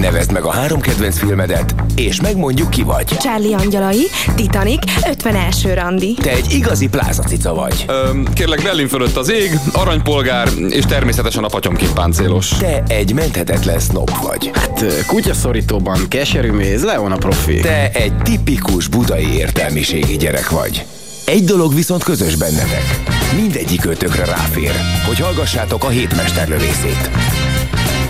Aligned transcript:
Nevezd 0.00 0.32
meg 0.32 0.44
a 0.44 0.50
három 0.50 0.80
kedvenc 0.80 1.18
filmedet, 1.18 1.74
és 1.94 2.20
megmondjuk 2.20 2.70
ki 2.70 2.82
vagy. 2.82 3.04
Charlie 3.04 3.54
Angyalai, 3.54 4.06
Titanic, 4.34 4.92
51. 5.08 5.72
randi. 5.74 6.14
Te 6.14 6.30
egy 6.30 6.52
igazi 6.52 6.88
plázacica 6.88 7.54
vagy. 7.54 7.84
Öm, 7.88 8.24
kérlek, 8.34 8.62
Berlin 8.62 8.88
fölött 8.88 9.16
az 9.16 9.30
ég, 9.30 9.58
aranypolgár, 9.72 10.48
és 10.68 10.84
természetesen 10.84 11.44
a 11.44 11.48
patyomként 11.48 11.92
páncélos. 11.92 12.48
Te 12.48 12.82
egy 12.88 13.12
menthetetlen 13.14 13.78
snob 13.78 14.10
vagy. 14.22 14.50
Hát 14.54 14.84
kutyaszorítóban 15.06 16.08
keserű 16.08 16.50
méz, 16.50 16.84
Leon 16.84 17.12
a 17.12 17.16
profi. 17.16 17.60
Te 17.60 17.90
egy 17.92 18.16
tipikus 18.16 18.88
budai 18.88 19.36
értelmiségi 19.36 20.16
gyerek 20.16 20.50
vagy. 20.50 20.84
Egy 21.24 21.44
dolog 21.44 21.74
viszont 21.74 22.02
közös 22.02 22.36
bennetek. 22.36 23.00
Mindegyik 23.36 23.84
ötökre 23.84 24.24
ráfér, 24.24 24.72
hogy 25.06 25.18
hallgassátok 25.18 25.84
a 25.84 25.88
hétmesterlövészét. 25.88 27.10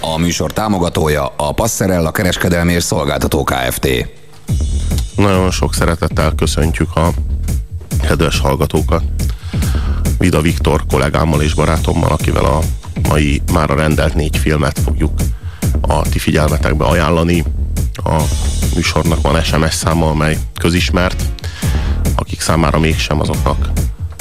A 0.01 0.19
műsor 0.19 0.53
támogatója 0.53 1.33
a 1.37 1.53
Passerella 1.53 2.11
kereskedelmi 2.11 2.73
és 2.73 2.83
szolgáltató 2.83 3.45
Kft. 3.45 3.89
Nagyon 5.17 5.51
sok 5.51 5.75
szeretettel 5.75 6.33
köszöntjük 6.37 6.97
a 6.97 7.13
kedves 8.03 8.41
hallgatókat. 8.41 9.03
Vida 10.19 10.41
Viktor 10.41 10.87
kollégámmal 10.91 11.43
és 11.43 11.55
barátommal, 11.55 12.11
akivel 12.11 12.45
a 12.45 12.61
mai 13.09 13.43
már 13.53 13.71
a 13.71 13.75
rendelt 13.75 14.15
négy 14.15 14.37
filmet 14.37 14.79
fogjuk 14.79 15.13
a 15.81 16.03
ti 16.09 16.19
figyelmetekbe 16.19 16.85
ajánlani. 16.85 17.45
A 17.95 18.23
műsornak 18.75 19.21
van 19.21 19.43
SMS 19.43 19.75
száma, 19.75 20.09
amely 20.09 20.39
közismert, 20.59 21.23
akik 22.17 22.41
számára 22.41 22.79
mégsem 22.79 23.21
azoknak 23.21 23.71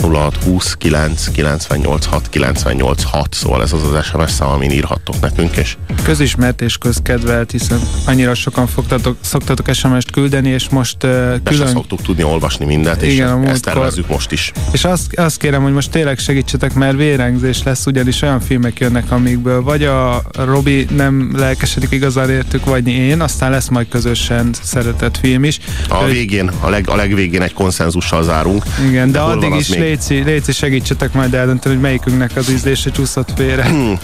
0620 0.02 0.74
9 0.74 1.28
98 1.28 2.06
6 2.06 2.30
98 2.30 3.04
6, 3.04 3.34
szóval 3.34 3.62
ez 3.62 3.74
az 3.74 3.84
az 3.84 4.06
SMS 4.06 4.32
szám, 4.32 4.50
amin 4.50 4.72
írhattok 4.72 5.20
nekünk, 5.20 5.56
és 5.56 5.76
közismert 6.04 6.62
és 6.62 6.78
közkedvelt, 6.78 7.52
hiszen 7.52 7.80
annyira 8.06 8.34
sokan 8.34 8.68
fogtatok, 8.68 9.18
szoktatok 9.22 9.74
SMS-t 9.74 10.12
küldeni, 10.12 10.50
és 10.50 10.70
most 10.70 11.04
uh, 11.04 11.36
külön... 11.44 11.68
szoktuk 11.68 12.02
tudni 12.02 12.24
olvasni 12.24 12.66
mindent, 12.66 13.02
és 13.02 13.14
Igen, 13.14 13.48
ezt 13.48 13.64
tervezzük 13.64 14.08
most 14.08 14.32
is. 14.32 14.52
És 14.72 14.84
azt, 14.84 15.20
azt 15.20 15.38
kérem, 15.38 15.64
hogy 15.64 15.74
most 15.74 15.92
tényleg 15.92 16.18
segítsetek, 16.18 16.74
mert 16.74 16.98
vérengzés 16.98 17.64
lesz, 17.64 17.86
ugyanis 17.86 18.22
olyan 18.22 18.40
filmek 18.40 18.80
jönnek, 18.80 19.12
amikből 19.12 19.64
vagy 19.64 19.84
a 19.84 20.22
Robi 20.32 20.88
nem 20.96 21.32
lelkesedik 21.38 21.92
igazán 21.92 22.30
értük, 22.30 22.66
vagy 22.66 22.88
én, 22.88 23.22
aztán 23.22 23.52
lesz 23.52 23.68
majd 23.68 23.88
közösen 23.88 24.50
szeretett 24.62 25.18
film 25.18 25.44
is. 25.44 25.60
A 25.90 26.06
végén, 26.06 26.52
a, 26.60 26.70
leg, 26.70 26.90
a 26.90 26.96
legvégén 26.96 27.42
egy 27.42 27.54
konszenzussal 27.54 28.24
zárunk. 28.24 28.64
Igen, 28.88 29.12
de, 29.12 29.18
de 29.18 29.24
addig 29.24 29.54
is 29.56 29.68
még... 29.68 29.85
léci, 29.86 30.24
léci 30.24 30.52
segítsetek 30.52 31.14
majd 31.14 31.34
eldönteni, 31.34 31.74
hogy 31.74 31.84
melyikünknek 31.84 32.32
az 32.36 32.50
ízlése 32.50 32.92
csúszott 32.92 33.30
félre. 33.36 33.64
Hmm. 33.66 34.00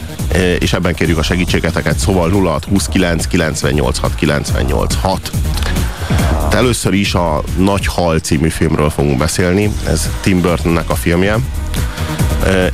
és 0.60 0.74
ebben 0.74 0.94
kérjük 0.94 1.18
a 1.18 1.24
segítségeteket, 1.24 1.98
szóval 1.98 2.30
0629 2.30 3.26
986 3.26 4.16
986. 4.16 5.32
Először 6.52 6.94
is 6.94 7.14
a 7.14 7.44
Nagy 7.58 7.86
Hal 7.86 8.20
című 8.20 8.50
filmről 8.50 8.90
fogunk 8.90 9.18
beszélni, 9.18 9.72
ez 9.88 10.10
Tim 10.22 10.42
Burtonnek 10.42 10.90
a 10.90 10.96
filmje. 10.96 11.36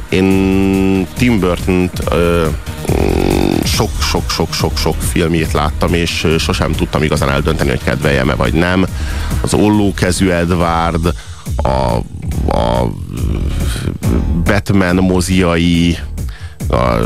Én 0.09 1.07
Tim 1.17 1.39
burton 1.39 1.89
sok-sok-sok-sok-sok 3.63 4.95
filmjét 5.11 5.51
láttam, 5.51 5.93
és 5.93 6.27
sosem 6.39 6.71
tudtam 6.71 7.03
igazán 7.03 7.29
eldönteni, 7.29 7.69
hogy 7.69 7.83
kedveljem-e 7.83 8.35
vagy 8.35 8.53
nem. 8.53 8.85
Az 9.41 9.53
Ollókezű 9.53 10.29
Edward, 10.29 11.13
a, 11.55 11.95
a 12.57 12.91
Batman 14.43 14.95
moziai, 14.95 15.97
a 16.69 16.97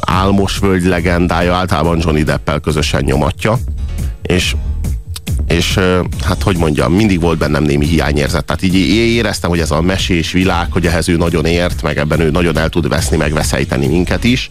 Álmos 0.00 0.58
Völgy 0.58 0.84
legendája 0.84 1.54
általában 1.54 1.98
Johnny 2.02 2.22
Deppel 2.22 2.60
közösen 2.60 3.04
nyomatja, 3.04 3.58
és 4.22 4.54
és 5.48 5.78
hát 6.24 6.42
hogy 6.42 6.56
mondjam, 6.56 6.92
mindig 6.92 7.20
volt 7.20 7.38
bennem 7.38 7.62
némi 7.62 7.86
hiányérzet. 7.86 8.44
Tehát 8.44 8.62
így 8.62 8.74
éreztem, 9.14 9.50
hogy 9.50 9.58
ez 9.58 9.70
a 9.70 9.80
mesés 9.80 10.32
világ, 10.32 10.72
hogy 10.72 10.86
ehhez 10.86 11.08
ő 11.08 11.16
nagyon 11.16 11.44
ért, 11.44 11.82
meg 11.82 11.98
ebben 11.98 12.20
ő 12.20 12.30
nagyon 12.30 12.58
el 12.58 12.68
tud 12.68 12.88
veszni, 12.88 13.16
meg 13.16 13.32
veszejteni 13.32 13.86
minket 13.86 14.24
is, 14.24 14.50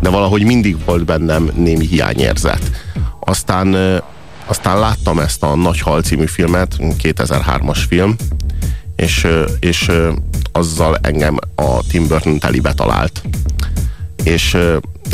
de 0.00 0.08
valahogy 0.08 0.44
mindig 0.44 0.76
volt 0.84 1.04
bennem 1.04 1.50
némi 1.54 1.86
hiányérzet. 1.86 2.70
Aztán, 3.20 3.76
aztán 4.50 4.78
láttam 4.78 5.18
ezt 5.18 5.42
a 5.42 5.54
Nagy 5.54 5.80
Hal 5.80 6.02
című 6.02 6.26
filmet, 6.26 6.76
2003-as 6.78 7.78
film, 7.88 8.16
és, 8.96 9.26
és 9.60 9.90
azzal 10.52 10.98
engem 11.02 11.36
a 11.54 11.86
Tim 11.88 12.06
Burton 12.06 12.38
telibe 12.38 12.74
talált. 12.74 13.22
És 14.24 14.56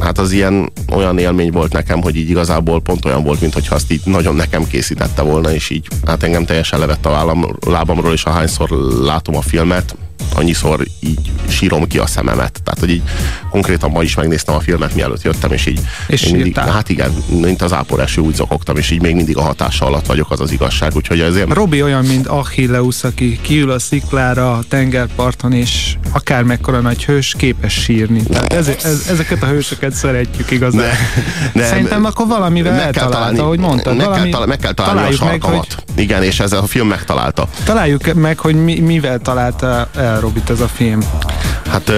hát 0.02 0.18
az 0.18 0.32
ilyen 0.32 0.72
olyan 0.92 1.18
élmény 1.18 1.50
volt 1.50 1.72
nekem, 1.72 2.02
hogy 2.02 2.16
így 2.16 2.30
igazából 2.30 2.80
pont 2.80 3.04
olyan 3.04 3.22
volt, 3.22 3.40
mintha 3.40 3.74
azt 3.74 3.92
így 3.92 4.00
nagyon 4.04 4.34
nekem 4.34 4.66
készítette 4.66 5.22
volna, 5.22 5.52
és 5.52 5.70
így 5.70 5.88
hát 6.06 6.22
engem 6.22 6.44
teljesen 6.44 6.78
levett 6.78 7.06
a 7.06 7.10
vállam, 7.10 7.56
lábamról, 7.66 8.12
és 8.12 8.24
ahányszor 8.24 8.70
látom 9.00 9.36
a 9.36 9.42
filmet, 9.42 9.96
annyiszor 10.34 10.86
így 11.00 11.30
sírom 11.48 11.86
ki 11.86 11.98
a 11.98 12.06
szememet. 12.06 12.60
Tehát, 12.64 12.80
hogy 12.80 12.90
így 12.90 13.02
konkrétan 13.50 13.90
ma 13.90 14.02
is 14.02 14.14
megnéztem 14.14 14.54
a 14.54 14.60
filmet, 14.60 14.94
mielőtt 14.94 15.22
jöttem, 15.22 15.52
és 15.52 15.66
így... 15.66 15.80
És 16.06 16.28
mindig, 16.28 16.56
Hát 16.56 16.88
igen, 16.88 17.12
mint 17.40 17.62
az 17.62 17.72
áporeső 17.72 18.20
úgy 18.20 18.34
zokogtam, 18.34 18.76
és 18.76 18.90
így 18.90 19.02
még 19.02 19.14
mindig 19.14 19.36
a 19.36 19.42
hatása 19.42 19.86
alatt 19.86 20.06
vagyok, 20.06 20.30
az 20.30 20.40
az 20.40 20.52
igazság, 20.52 20.96
úgyhogy 20.96 21.20
ezért... 21.20 21.52
Robi 21.52 21.82
olyan, 21.82 22.04
mint 22.04 22.26
Achilleus, 22.26 23.04
aki 23.04 23.38
kiül 23.42 23.70
a 23.70 23.78
sziklára 23.78 24.52
a 24.52 24.62
tengerparton, 24.68 25.52
és 25.52 25.96
akár 26.12 26.42
mekkora 26.42 26.80
nagy 26.80 27.04
hős 27.04 27.34
képes 27.38 27.72
sírni. 27.72 28.22
Tehát 28.22 28.52
ez, 28.52 28.68
ez, 28.68 29.06
ezeket 29.10 29.42
a 29.42 29.46
hősöket 29.46 29.85
szeretjük 29.92 30.50
igazán. 30.50 30.80
Ne, 30.80 30.90
ne, 31.60 31.66
Szerintem 31.66 32.04
akkor 32.04 32.26
valamivel 32.26 32.72
meg 32.72 32.84
eltalálta, 32.84 33.14
találni, 33.14 33.38
ahogy 33.38 33.58
mondtad. 33.58 33.96
Meg, 33.96 34.06
valami, 34.06 34.30
kell, 34.30 34.46
meg 34.46 34.58
kell 34.58 34.72
találni 34.72 35.12
a 35.12 35.16
sarkamat. 35.16 35.40
Meg, 35.42 35.84
hogy, 35.86 36.02
igen, 36.02 36.22
és 36.22 36.40
ez 36.40 36.52
a 36.52 36.62
film 36.62 36.88
megtalálta. 36.88 37.48
Találjuk 37.64 38.12
meg, 38.14 38.38
hogy 38.38 38.54
mi, 38.54 38.80
mivel 38.80 39.18
találta 39.18 39.88
el 39.96 40.20
Robit 40.20 40.50
ez 40.50 40.60
a 40.60 40.68
film? 40.68 41.00
Hát 41.68 41.92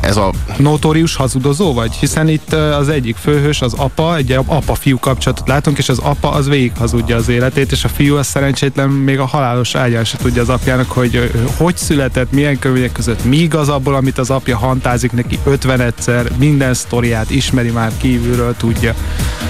ez 0.00 0.16
a... 0.16 0.32
Notórius 0.56 1.16
hazudozó 1.16 1.72
vagy? 1.72 1.92
Hiszen 1.92 2.28
itt 2.28 2.52
az 2.52 2.88
egyik 2.88 3.16
főhős, 3.16 3.60
az 3.60 3.72
apa, 3.72 4.16
egy 4.16 4.32
apa-fiú 4.46 4.98
kapcsolatot 4.98 5.48
látunk, 5.48 5.78
és 5.78 5.88
az 5.88 5.98
apa 5.98 6.30
az 6.30 6.48
végig 6.48 6.72
hazudja 6.78 7.16
az 7.16 7.28
életét, 7.28 7.72
és 7.72 7.84
a 7.84 7.88
fiú 7.88 8.16
az 8.16 8.26
szerencsétlen 8.26 8.88
még 8.88 9.18
a 9.18 9.26
halálos 9.26 9.74
ágyán 9.74 10.04
se 10.04 10.16
tudja 10.16 10.42
az 10.42 10.48
apjának, 10.48 10.90
hogy 10.90 11.30
hogy 11.56 11.76
született, 11.76 12.32
milyen 12.32 12.58
körülmények 12.58 12.92
között, 12.92 13.24
mi 13.24 13.36
igaz 13.36 13.68
abból, 13.68 13.94
amit 13.94 14.18
az 14.18 14.30
apja 14.30 14.56
hantázik 14.56 15.12
neki 15.12 15.38
50 15.44 15.80
egyszer, 15.80 16.30
minden 16.38 16.74
sztoriát 16.74 17.30
ismeri 17.30 17.70
már 17.70 17.92
kívülről, 17.96 18.54
tudja. 18.56 18.94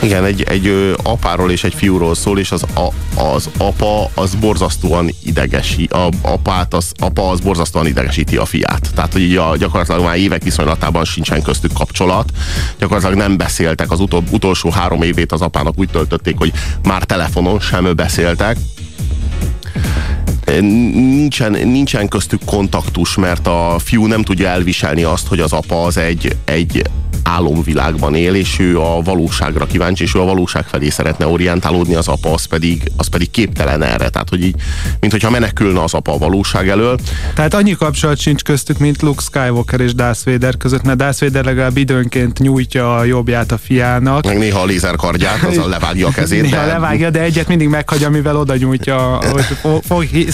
Igen, 0.02 0.24
egy, 0.24 0.42
egy 0.42 0.94
apáról 1.02 1.50
és 1.50 1.64
egy 1.64 1.74
fiúról 1.74 2.14
szól, 2.14 2.38
és 2.38 2.52
az, 2.52 2.62
a, 2.62 3.20
az 3.20 3.48
apa 3.58 4.10
az 4.14 4.34
borzasztóan 4.34 5.10
idegesi, 5.24 5.88
a 5.90 6.08
apát 6.22 6.74
az, 6.74 6.92
apa 6.96 7.28
az 7.28 7.40
borzasztóan 7.40 7.86
idegesíti 7.86 8.36
a 8.36 8.44
fiát. 8.44 8.90
Tehát, 8.94 9.12
hogy 9.12 9.22
így 9.24 9.36
a, 9.36 9.56
gyakorlatilag 9.56 10.02
már 10.02 10.16
évek 10.16 10.42
viszonylatában 10.42 11.04
sincsen 11.04 11.42
köztük 11.42 11.72
kapcsolat. 11.72 12.30
Gyakorlatilag 12.78 13.18
nem 13.18 13.36
beszéltek. 13.36 13.90
Az 13.90 14.00
utol, 14.00 14.22
utolsó 14.30 14.70
három 14.70 15.02
évét 15.02 15.32
az 15.32 15.40
apának 15.40 15.78
úgy 15.78 15.88
töltötték, 15.88 16.38
hogy 16.38 16.52
már 16.82 17.04
telefonon 17.04 17.60
sem 17.60 17.94
beszéltek 17.96 18.56
nincsen, 20.60 21.52
nincsen 21.52 22.08
köztük 22.08 22.44
kontaktus, 22.44 23.16
mert 23.16 23.46
a 23.46 23.76
fiú 23.84 24.06
nem 24.06 24.22
tudja 24.22 24.48
elviselni 24.48 25.02
azt, 25.02 25.26
hogy 25.26 25.40
az 25.40 25.52
apa 25.52 25.84
az 25.84 25.96
egy, 25.96 26.36
egy 26.44 26.82
álomvilágban 27.24 28.14
él, 28.14 28.34
és 28.34 28.58
ő 28.58 28.80
a 28.80 29.02
valóságra 29.02 29.66
kíváncsi, 29.66 30.02
és 30.02 30.14
ő 30.14 30.20
a 30.20 30.24
valóság 30.24 30.64
felé 30.64 30.88
szeretne 30.88 31.26
orientálódni, 31.26 31.94
az 31.94 32.08
apa 32.08 32.32
az 32.32 32.44
pedig, 32.44 32.82
az 32.96 33.06
pedig 33.06 33.30
képtelen 33.30 33.82
erre. 33.82 34.08
Tehát, 34.08 34.28
hogy 34.28 34.44
így, 34.44 34.54
mint 35.00 35.12
hogyha 35.12 35.30
menekülne 35.30 35.82
az 35.82 35.94
apa 35.94 36.12
a 36.12 36.18
valóság 36.18 36.68
elől. 36.68 36.98
Tehát 37.34 37.54
annyi 37.54 37.72
kapcsolat 37.72 38.18
sincs 38.18 38.42
köztük, 38.42 38.78
mint 38.78 39.02
Luke 39.02 39.22
Skywalker 39.22 39.80
és 39.80 39.94
Darth 39.94 40.24
Vader 40.24 40.56
között, 40.56 40.82
mert 40.82 40.98
Darth 40.98 41.20
Vader 41.20 41.44
legalább 41.44 41.76
időnként 41.76 42.38
nyújtja 42.38 42.96
a 42.96 43.04
jobbját 43.04 43.52
a 43.52 43.58
fiának. 43.58 44.24
Meg 44.24 44.38
néha 44.38 44.60
a 44.60 44.64
lézerkardját, 44.64 45.56
a 45.56 45.68
levágja 45.68 46.06
a 46.06 46.10
kezét. 46.10 46.42
Néha 46.50 46.64
de... 46.64 46.72
levágja, 46.72 47.10
de 47.10 47.20
egyet 47.20 47.48
mindig 47.48 47.68
meghagyja, 47.68 48.10
mivel 48.10 48.36
oda 48.36 48.56
nyújtja, 48.56 49.20
hogy 49.32 49.44
fog, 49.82 49.82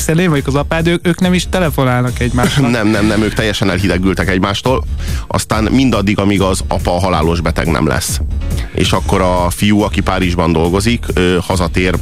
hiszen 0.01 0.19
én 0.19 0.31
vagyok 0.31 0.47
az 0.47 0.55
apád, 0.55 0.87
ők, 0.87 1.07
ők 1.07 1.21
nem 1.21 1.35
is 1.35 1.47
telefonálnak 1.49 2.21
egymásnak. 2.21 2.71
Nem, 2.71 2.89
nem, 2.89 3.07
nem, 3.07 3.23
ők 3.23 3.35
teljesen 3.35 3.71
elhidegültek 3.71 4.29
egymástól. 4.29 4.85
Aztán 5.27 5.65
mindaddig, 5.65 6.19
amíg 6.19 6.41
az 6.41 6.65
apa 6.69 6.91
halálos 6.91 7.41
beteg 7.41 7.67
nem 7.67 7.87
lesz. 7.87 8.21
És 8.75 8.93
akkor 8.93 9.21
a 9.21 9.51
fiú, 9.51 9.81
aki 9.81 10.01
Párizsban 10.01 10.53
dolgozik, 10.53 11.05
hazatér 11.41 11.95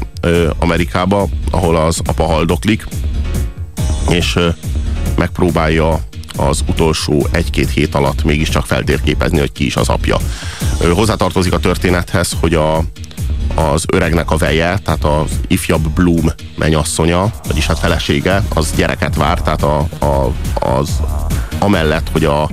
Amerikába, 0.59 1.29
ahol 1.51 1.77
az 1.77 2.01
apa 2.07 2.25
haldoklik, 2.25 2.87
és 4.11 4.39
megpróbálja 5.17 6.01
az 6.37 6.65
utolsó 6.69 7.27
egy-két 7.31 7.71
hét 7.71 7.95
alatt 7.95 8.25
mégiscsak 8.25 8.67
feltérképezni, 8.67 9.39
hogy 9.39 9.53
ki 9.53 9.65
is 9.65 9.77
az 9.77 9.89
apja. 9.89 10.17
Hozzátartozik 10.93 11.53
a 11.53 11.59
történethez, 11.59 12.33
hogy 12.41 12.55
a, 12.55 12.83
az 13.55 13.85
öregnek 13.93 14.31
a 14.31 14.37
veje, 14.37 14.79
tehát 14.85 15.05
az 15.05 15.41
ifjabb 15.47 15.89
Bloom 15.89 16.33
menyasszonya, 16.57 17.31
vagyis 17.47 17.67
hát 17.67 17.79
felesége, 17.79 18.43
az 18.55 18.73
gyereket 18.77 19.17
vár, 19.17 19.41
tehát 19.43 19.63
a, 19.63 19.79
a, 19.99 20.33
az 20.55 21.01
amellett, 21.59 22.09
hogy 22.13 22.25
a 22.25 22.49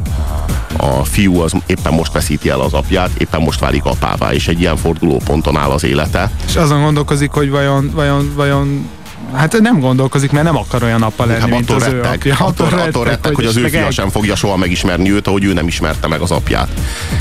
a 0.78 1.04
fiú 1.04 1.40
az 1.40 1.54
éppen 1.66 1.94
most 1.94 2.12
veszíti 2.12 2.50
el 2.50 2.60
az 2.60 2.74
apját, 2.74 3.10
éppen 3.18 3.42
most 3.42 3.60
válik 3.60 3.86
apává, 3.86 4.34
és 4.34 4.48
egy 4.48 4.60
ilyen 4.60 4.78
fordulóponton 4.78 5.58
áll 5.58 5.70
az 5.70 5.84
élete. 5.84 6.32
És 6.48 6.56
azon 6.56 6.82
gondolkozik, 6.82 7.32
hogy 7.32 7.50
vajon, 7.50 7.92
vajon, 7.94 8.32
vajon 8.36 8.90
Hát 9.34 9.60
nem 9.60 9.80
gondolkozik, 9.80 10.32
mert 10.32 10.46
nem 10.46 10.58
akar 10.58 10.84
olyan 10.84 11.02
apa 11.02 11.26
lenni, 11.26 11.40
hát 11.40 11.50
mint 11.50 11.70
attól 11.70 11.82
az 11.82 11.88
ő 11.88 12.02
retteg, 12.02 12.18
apja. 12.18 12.34
attól, 12.34 12.66
attól, 12.66 12.80
attól 12.80 13.04
retteg, 13.04 13.36
hogy 13.36 13.46
az 13.46 13.58
ő 13.58 13.68
fia 13.68 13.92
sem 13.92 14.10
fogja 14.10 14.36
soha 14.36 14.58
megismerni 14.58 15.12
őt, 15.12 15.28
ahogy 15.28 15.44
ő 15.44 15.54
nem 15.54 15.68
ismerte 15.68 16.08
meg 16.08 16.22
az 16.22 16.32
apját. 16.32 16.70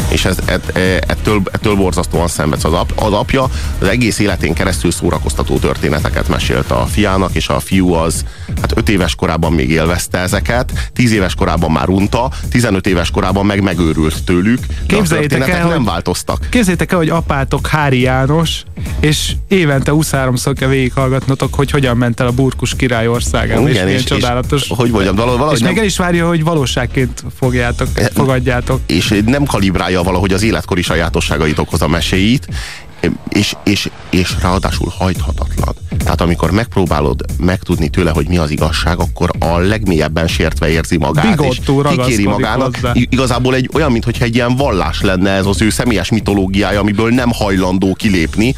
És 0.09 0.25
ez, 0.25 0.37
et, 0.45 0.77
ettől, 1.09 1.43
ettől 1.53 1.75
borzasztóan 1.75 2.29
szenvedsz 2.29 2.65
az, 2.65 2.73
ap, 2.73 2.93
az 2.95 3.12
apja. 3.12 3.47
Az 3.79 3.89
egész 3.89 4.19
életén 4.19 4.55
keresztül 4.55 4.91
szórakoztató 4.91 5.59
történeteket 5.59 6.29
mesélt 6.29 6.71
a 6.71 6.87
fiának, 6.87 7.35
és 7.35 7.49
a 7.49 7.61
fiú 7.61 7.93
az 7.93 8.25
hát 8.61 8.77
öt 8.77 8.89
éves 8.89 9.15
korában 9.15 9.53
még 9.53 9.71
élvezte 9.71 10.19
ezeket, 10.19 10.91
tíz 10.93 11.12
éves 11.12 11.35
korában 11.35 11.71
már 11.71 11.89
unta, 11.89 12.31
15 12.50 12.87
éves 12.87 13.11
korában 13.11 13.47
meg 13.47 13.62
megőrült 13.62 14.25
tőlük, 14.25 14.61
de 14.67 14.95
Képzeljétek 14.95 15.49
el, 15.49 15.69
nem 15.69 15.85
változtak. 15.85 16.47
Képzeljétek 16.50 16.93
el, 16.93 16.99
hogy 16.99 17.09
apátok 17.09 17.67
Hári 17.67 18.00
János, 18.00 18.62
és 19.00 19.33
évente 19.49 19.93
23-szor 19.95 20.55
kell 20.59 20.69
végighallgatnotok, 20.69 21.55
hogy 21.55 21.71
hogyan 21.71 21.94
ment 21.94 22.20
el 22.20 22.26
a 22.26 22.31
burkus 22.32 22.75
király 22.76 23.06
országába, 23.06 23.69
Igen, 23.69 23.88
és 23.88 23.94
és- 23.94 24.05
csodálatos. 24.05 24.62
és 24.62 24.73
hogy 24.76 24.91
mondjam, 24.91 25.14
valahogy 25.14 25.52
és 25.52 25.58
nem- 25.61 25.69
meg 25.69 25.79
el 25.79 25.85
is 25.85 25.96
várja, 25.96 26.26
hogy 26.26 26.44
valóságként 26.44 27.25
fogjátok, 27.38 27.88
fogadjátok. 28.14 28.81
és 28.87 29.20
nem 29.26 29.44
kalibrálja 29.44 30.02
valahogy 30.02 30.32
az 30.32 30.43
életkori 30.43 30.82
sajátosságaitokhoz 30.82 31.82
a 31.82 31.88
meséit, 31.88 32.49
és, 33.29 33.55
és, 33.64 33.88
és 34.11 34.35
ráadásul 34.43 34.93
hajthatatlan. 34.99 35.75
Tehát 35.99 36.20
amikor 36.20 36.50
megpróbálod 36.50 37.25
megtudni 37.38 37.88
tőle, 37.88 38.11
hogy 38.11 38.29
mi 38.29 38.37
az 38.37 38.50
igazság, 38.50 38.99
akkor 38.99 39.31
a 39.38 39.58
legmélyebben 39.58 40.26
sértve 40.29 40.69
érzi 40.69 40.96
magát, 40.96 41.37
Bigottul 41.37 41.87
és 41.87 41.94
kikéri 41.96 42.25
magának. 42.25 42.75
hozzá. 42.75 42.93
Igazából 42.94 43.55
egy 43.55 43.70
olyan, 43.73 43.93
mintha 43.93 44.25
egy 44.25 44.35
ilyen 44.35 44.56
vallás 44.56 45.00
lenne 45.00 45.31
ez 45.31 45.46
az 45.46 45.62
ő 45.62 45.70
személyes 45.70 46.11
mitológiája, 46.11 46.81
amiből 46.81 47.11
nem 47.11 47.31
hajlandó 47.32 47.94
kilépni. 47.94 48.55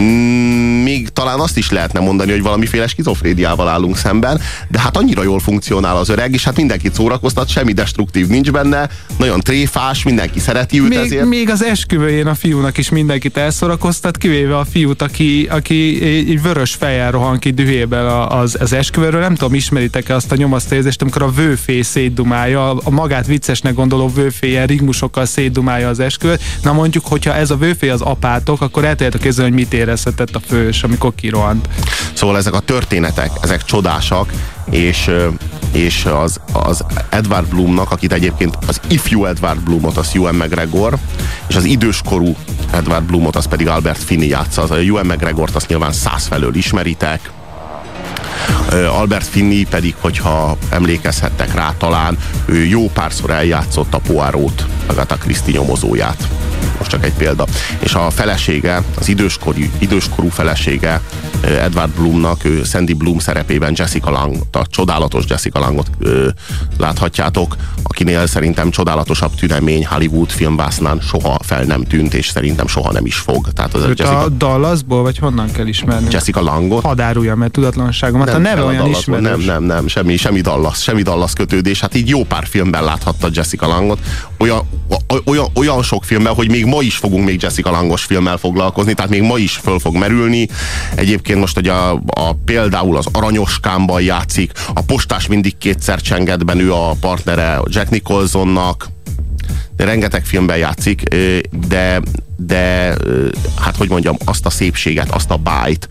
Mm, 0.00 0.82
még 0.82 1.08
talán 1.08 1.40
azt 1.40 1.56
is 1.56 1.70
lehetne 1.70 2.00
mondani, 2.00 2.30
hogy 2.30 2.42
valamiféle 2.42 2.86
skizofrédiával 2.86 3.68
állunk 3.68 3.96
szemben, 3.96 4.40
de 4.68 4.80
hát 4.80 4.96
annyira 4.96 5.22
jól 5.22 5.40
funkcionál 5.40 5.96
az 5.96 6.08
öreg, 6.08 6.32
és 6.32 6.44
hát 6.44 6.56
mindenkit 6.56 6.94
szórakoztat, 6.94 7.48
semmi 7.48 7.72
destruktív 7.72 8.26
nincs 8.26 8.50
benne, 8.50 8.88
nagyon 9.18 9.40
tréfás, 9.40 10.02
mindenki 10.02 10.40
szereti 10.40 10.80
őt 10.80 10.88
Még, 10.88 10.98
ezért. 10.98 11.24
még 11.24 11.50
az 11.50 11.62
esküvőjén 11.62 12.26
a 12.26 12.34
fiúnak 12.34 12.78
is 12.78 12.88
mindenkit 12.88 13.36
elszórakoztat, 13.36 14.16
kivéve 14.16 14.58
a 14.58 14.64
fiút, 14.64 15.02
aki, 15.02 15.46
aki 15.50 16.02
egy 16.02 16.42
vörös 16.42 16.63
fejjel 16.72 17.10
rohan 17.10 17.38
ki 17.38 17.50
dühében 17.50 18.06
az, 18.06 18.56
az 18.60 18.72
esküvőről. 18.72 19.20
Nem 19.20 19.34
tudom, 19.34 19.54
ismeritek-e 19.54 20.14
azt 20.14 20.32
a 20.32 20.36
nyomasztóérzést, 20.36 21.02
amikor 21.02 21.22
a 21.22 21.30
vőfé 21.30 21.82
szétdumálja, 21.82 22.70
a 22.76 22.90
magát 22.90 23.26
viccesnek 23.26 23.74
gondoló 23.74 24.08
vőféje 24.08 24.64
rigmusokkal 24.64 25.24
szétdumálja 25.24 25.88
az 25.88 26.00
esküvőt. 26.00 26.42
Na 26.62 26.72
mondjuk, 26.72 27.06
hogyha 27.06 27.34
ez 27.34 27.50
a 27.50 27.56
vőfé 27.56 27.88
az 27.88 28.00
apátok, 28.00 28.60
akkor 28.60 28.84
el 28.84 28.90
tudjátok 28.90 29.20
képzelni, 29.20 29.50
hogy 29.50 29.60
mit 29.60 29.72
érezhetett 29.72 30.34
a 30.34 30.40
fős, 30.46 30.82
amikor 30.82 31.14
kirohant. 31.14 31.68
Szóval 32.12 32.36
ezek 32.36 32.54
a 32.54 32.60
történetek, 32.60 33.30
ezek 33.42 33.64
csodásak, 33.64 34.32
és, 34.70 35.10
és 35.72 36.04
az, 36.04 36.40
az 36.52 36.84
Edward 37.08 37.48
Bloomnak, 37.48 37.90
akit 37.90 38.12
egyébként 38.12 38.58
az 38.66 38.80
ifjú 38.88 39.24
Edward 39.24 39.60
Bloomot, 39.60 39.96
az 39.96 40.10
Ewan 40.14 40.34
McGregor, 40.34 40.96
és 41.48 41.56
az 41.56 41.64
időskorú 41.64 42.36
Edward 42.70 43.04
Bloomot, 43.04 43.36
az 43.36 43.46
pedig 43.46 43.68
Albert 43.68 44.02
Finney 44.02 44.28
játsza. 44.28 44.62
Az 44.62 44.70
a 44.70 44.78
Ewan 44.78 45.06
McGregort 45.06 45.54
azt 45.54 45.68
nyilván 45.68 45.92
száz 45.92 46.26
felől 46.26 46.54
ismeritek, 46.54 47.30
Albert 48.70 49.26
Finney 49.26 49.64
pedig, 49.64 49.94
hogyha 50.00 50.56
emlékezhettek 50.68 51.54
rá 51.54 51.74
talán, 51.78 52.18
ő 52.44 52.64
jó 52.64 52.90
párszor 52.90 53.30
eljátszott 53.30 53.94
a 53.94 53.98
Poirot, 53.98 54.66
Agatha 54.86 55.16
Christie 55.16 55.58
nyomozóját. 55.58 56.28
Most 56.78 56.90
csak 56.90 57.04
egy 57.04 57.12
példa. 57.12 57.46
És 57.78 57.94
a 57.94 58.10
felesége, 58.10 58.82
az 58.98 59.08
időskorú, 59.08 59.60
időskorú 59.78 60.28
felesége 60.28 61.00
Edward 61.42 61.90
Bloomnak, 61.90 62.44
ő 62.44 62.62
Sandy 62.64 62.92
Bloom 62.92 63.18
szerepében 63.18 63.72
Jessica 63.76 64.10
Lang, 64.10 64.36
a 64.52 64.66
csodálatos 64.66 65.24
Jessica 65.28 65.58
Langot 65.58 65.90
ö, 65.98 66.28
láthatjátok, 66.78 67.56
akinél 67.82 68.26
szerintem 68.26 68.70
csodálatosabb 68.70 69.34
tünemény 69.34 69.86
Hollywood 69.86 70.30
filmbásznán 70.30 71.00
soha 71.00 71.38
fel 71.42 71.62
nem 71.64 71.82
tűnt, 71.82 72.14
és 72.14 72.28
szerintem 72.28 72.66
soha 72.66 72.92
nem 72.92 73.06
is 73.06 73.16
fog. 73.16 73.52
Tehát 73.52 73.74
az 73.74 73.82
a 73.82 73.86
Jessica, 73.88 74.18
a 74.18 74.28
Dallasból, 74.28 75.02
vagy 75.02 75.18
honnan 75.18 75.52
kell 75.52 75.66
ismerni? 75.66 76.08
Jessica 76.10 76.40
Langot. 76.40 76.84
Hadd 76.84 77.00
árulja, 77.00 77.34
mert 78.12 78.24
tudatlanságomat. 78.24 78.28
a 78.28 78.38
neve 78.38 78.54
nem 78.54 78.66
olyan 78.66 78.82
Dallasból, 78.82 79.16
ismerős. 79.18 79.44
Nem, 79.44 79.62
nem, 79.62 79.76
nem, 79.76 79.86
semmi, 79.88 80.16
semmi 80.16 80.40
Dallas, 80.40 80.82
semmi 80.82 81.02
Dallas 81.02 81.32
kötődés. 81.32 81.80
Hát 81.80 81.94
így 81.94 82.08
jó 82.08 82.24
pár 82.24 82.46
filmben 82.46 82.84
láthatta 82.84 83.28
Jessica 83.32 83.66
Langot. 83.66 83.98
Olyan, 84.38 84.62
olyan, 85.24 85.46
olyan 85.54 85.82
sok 85.82 86.04
filmben, 86.04 86.34
hogy 86.34 86.50
még 86.50 86.64
ma 86.64 86.82
is 86.82 86.96
fogunk 86.96 87.24
még 87.24 87.42
Jessica 87.42 87.70
Langos 87.70 88.02
filmmel 88.02 88.36
foglalkozni, 88.36 88.94
tehát 88.94 89.10
még 89.10 89.22
ma 89.22 89.38
is 89.38 89.52
föl 89.56 89.78
fog 89.78 89.96
merülni. 89.96 90.48
Egyébként 90.94 91.38
most, 91.40 91.54
hogy 91.54 91.68
a, 91.68 91.92
a 91.92 92.32
például 92.44 92.96
az 92.96 93.06
Aranyoskámban 93.12 94.02
játszik, 94.02 94.52
a 94.74 94.82
postás 94.82 95.26
mindig 95.26 95.58
kétszer 95.58 96.00
csengetben 96.00 96.58
ő 96.58 96.72
a 96.72 96.94
partnere 97.00 97.60
Jack 97.66 97.90
Nicholsonnak, 97.90 98.92
rengeteg 99.76 100.24
filmben 100.24 100.56
játszik, 100.56 101.02
de, 101.68 102.00
de 102.36 102.94
hát 103.60 103.76
hogy 103.76 103.88
mondjam, 103.88 104.16
azt 104.24 104.46
a 104.46 104.50
szépséget, 104.50 105.10
azt 105.10 105.30
a 105.30 105.36
bájt, 105.36 105.88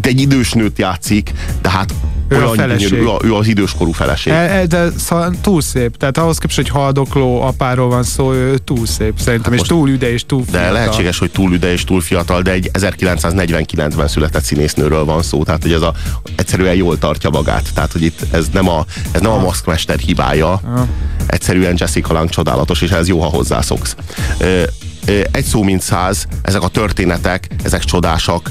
de 0.00 0.08
egy 0.08 0.20
idős 0.20 0.52
nőt 0.52 0.78
játszik, 0.78 1.32
de 1.60 1.70
hát 1.70 1.94
Ő 2.28 2.44
a 2.44 2.48
feleség. 2.52 2.88
gyönyörű, 2.88 3.06
ő, 3.06 3.10
a- 3.10 3.18
ő 3.24 3.34
az 3.34 3.46
időskorú 3.46 3.92
feleség. 3.92 4.32
E, 4.32 4.36
e, 4.58 4.66
de 4.66 4.88
szóval 4.98 5.34
túl 5.40 5.60
szép. 5.60 5.96
Tehát 5.96 6.18
ahhoz 6.18 6.38
képest, 6.38 6.56
hogy 6.56 6.68
haldokló 6.68 7.40
apáról 7.42 7.88
van 7.88 8.02
szó, 8.02 8.32
ő 8.32 8.58
túl 8.58 8.86
szép 8.86 9.12
szerintem, 9.18 9.52
és 9.52 9.58
most- 9.58 9.70
túl 9.70 9.88
üde 9.88 10.12
és 10.12 10.24
túl 10.26 10.40
De 10.44 10.50
fiatal. 10.50 10.72
lehetséges, 10.72 11.18
hogy 11.18 11.30
túl 11.30 11.52
üde 11.52 11.72
és 11.72 11.84
túl 11.84 12.00
fiatal, 12.00 12.42
de 12.42 12.50
egy 12.50 12.70
1949-ben 12.72 14.08
született 14.08 14.42
színésznőről 14.42 15.04
van 15.04 15.22
szó, 15.22 15.44
tehát 15.44 15.62
hogy 15.62 15.72
ez 15.72 15.82
a, 15.82 15.92
egyszerűen 16.36 16.74
jól 16.74 16.98
tartja 16.98 17.30
magát. 17.30 17.68
Tehát, 17.74 17.92
hogy 17.92 18.02
itt 18.02 18.20
ez 18.30 18.46
nem 18.52 18.68
a, 18.68 18.84
ez 19.12 19.20
nem 19.20 19.30
a 19.30 19.38
maszkmester 19.38 19.98
hibája, 19.98 20.60
egyszerűen 21.26 21.74
Jessica 21.78 22.12
Lang 22.12 22.28
csodálatos, 22.30 22.82
és 22.82 22.90
ez 22.90 23.08
jó, 23.08 23.20
ha 23.20 23.28
hozzászoksz. 23.28 23.96
Ö, 24.38 24.62
egy 25.30 25.44
szó 25.44 25.62
mint 25.62 25.82
száz, 25.82 26.26
ezek 26.42 26.62
a 26.62 26.68
történetek, 26.68 27.46
ezek 27.62 27.84
csodásak. 27.84 28.50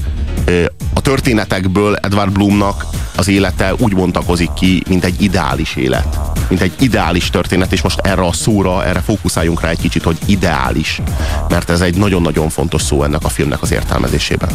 A 0.93 1.01
történetekből 1.01 1.95
Edward 1.95 2.31
Bloomnak 2.31 2.85
az 3.15 3.27
élete 3.27 3.73
úgy 3.77 3.95
bontakozik 3.95 4.53
ki, 4.53 4.83
mint 4.87 5.03
egy 5.03 5.21
ideális 5.21 5.75
élet. 5.75 6.19
Mint 6.47 6.61
egy 6.61 6.73
ideális 6.79 7.29
történet, 7.29 7.71
és 7.71 7.81
most 7.81 7.99
erre 7.99 8.21
a 8.25 8.33
szóra, 8.33 8.85
erre 8.85 8.99
fókuszáljunk 8.99 9.61
rá 9.61 9.69
egy 9.69 9.79
kicsit, 9.79 10.03
hogy 10.03 10.17
ideális. 10.25 11.01
Mert 11.49 11.69
ez 11.69 11.81
egy 11.81 11.97
nagyon-nagyon 11.97 12.49
fontos 12.49 12.81
szó 12.81 13.03
ennek 13.03 13.23
a 13.23 13.29
filmnek 13.29 13.61
az 13.61 13.71
értelmezésében. 13.71 14.49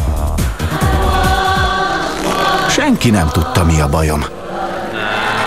Senki 2.69 3.11
nem 3.11 3.29
tudta, 3.29 3.65
mi 3.65 3.81
a 3.81 3.89
bajom. 3.89 4.25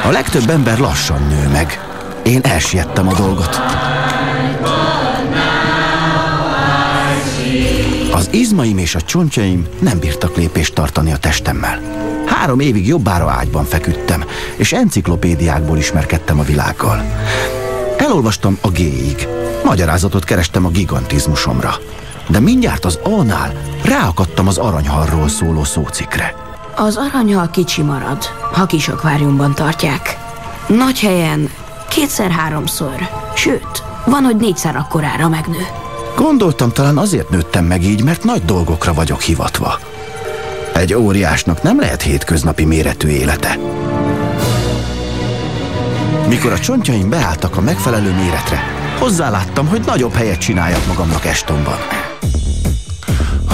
A 0.05 0.09
legtöbb 0.09 0.49
ember 0.49 0.77
lassan 0.77 1.27
nő 1.27 1.49
meg. 1.51 1.88
Én 2.23 2.39
elsiettem 2.43 3.07
a 3.07 3.13
dolgot. 3.13 3.61
Az 8.11 8.29
izmaim 8.31 8.77
és 8.77 8.95
a 8.95 9.01
csontjaim 9.01 9.67
nem 9.79 9.99
bírtak 9.99 10.35
lépést 10.35 10.73
tartani 10.73 11.11
a 11.11 11.17
testemmel. 11.17 11.79
Három 12.33 12.59
évig 12.59 12.87
jobbára 12.87 13.29
ágyban 13.29 13.65
feküdtem, 13.65 14.23
és 14.55 14.73
enciklopédiákból 14.73 15.77
ismerkedtem 15.77 16.39
a 16.39 16.43
világgal. 16.43 17.03
Elolvastam 17.97 18.57
a 18.61 18.69
G-ig. 18.69 19.27
Magyarázatot 19.63 20.23
kerestem 20.23 20.65
a 20.65 20.69
gigantizmusomra. 20.69 21.75
De 22.27 22.39
mindjárt 22.39 22.85
az 22.85 22.99
A-nál 23.03 23.53
ráakadtam 23.83 24.47
az 24.47 24.57
aranyharról 24.57 25.27
szóló 25.27 25.63
szócikre. 25.63 26.35
Az 26.75 26.97
aranyhal 26.97 27.49
kicsi 27.49 27.81
marad, 27.81 28.23
ha 28.53 28.65
kis 28.65 28.87
akváriumban 28.87 29.55
tartják. 29.55 30.17
Nagy 30.67 30.99
helyen 30.99 31.49
kétszer-háromszor, 31.89 33.09
sőt, 33.35 33.83
van, 34.05 34.23
hogy 34.23 34.35
négyszer 34.35 34.75
akkorára 34.75 35.29
megnő. 35.29 35.65
Gondoltam, 36.15 36.71
talán 36.71 36.97
azért 36.97 37.29
nőttem 37.29 37.65
meg 37.65 37.83
így, 37.83 38.03
mert 38.03 38.23
nagy 38.23 38.45
dolgokra 38.45 38.93
vagyok 38.93 39.21
hivatva. 39.21 39.79
Egy 40.73 40.93
óriásnak 40.93 41.61
nem 41.61 41.79
lehet 41.79 42.01
hétköznapi 42.01 42.65
méretű 42.65 43.07
élete. 43.07 43.57
Mikor 46.27 46.51
a 46.51 46.59
csontjaim 46.59 47.09
beálltak 47.09 47.57
a 47.57 47.61
megfelelő 47.61 48.13
méretre, 48.13 48.59
hozzáláttam, 48.99 49.67
hogy 49.67 49.81
nagyobb 49.85 50.13
helyet 50.13 50.39
csináljak 50.39 50.87
magamnak 50.87 51.25
Estonban. 51.25 51.77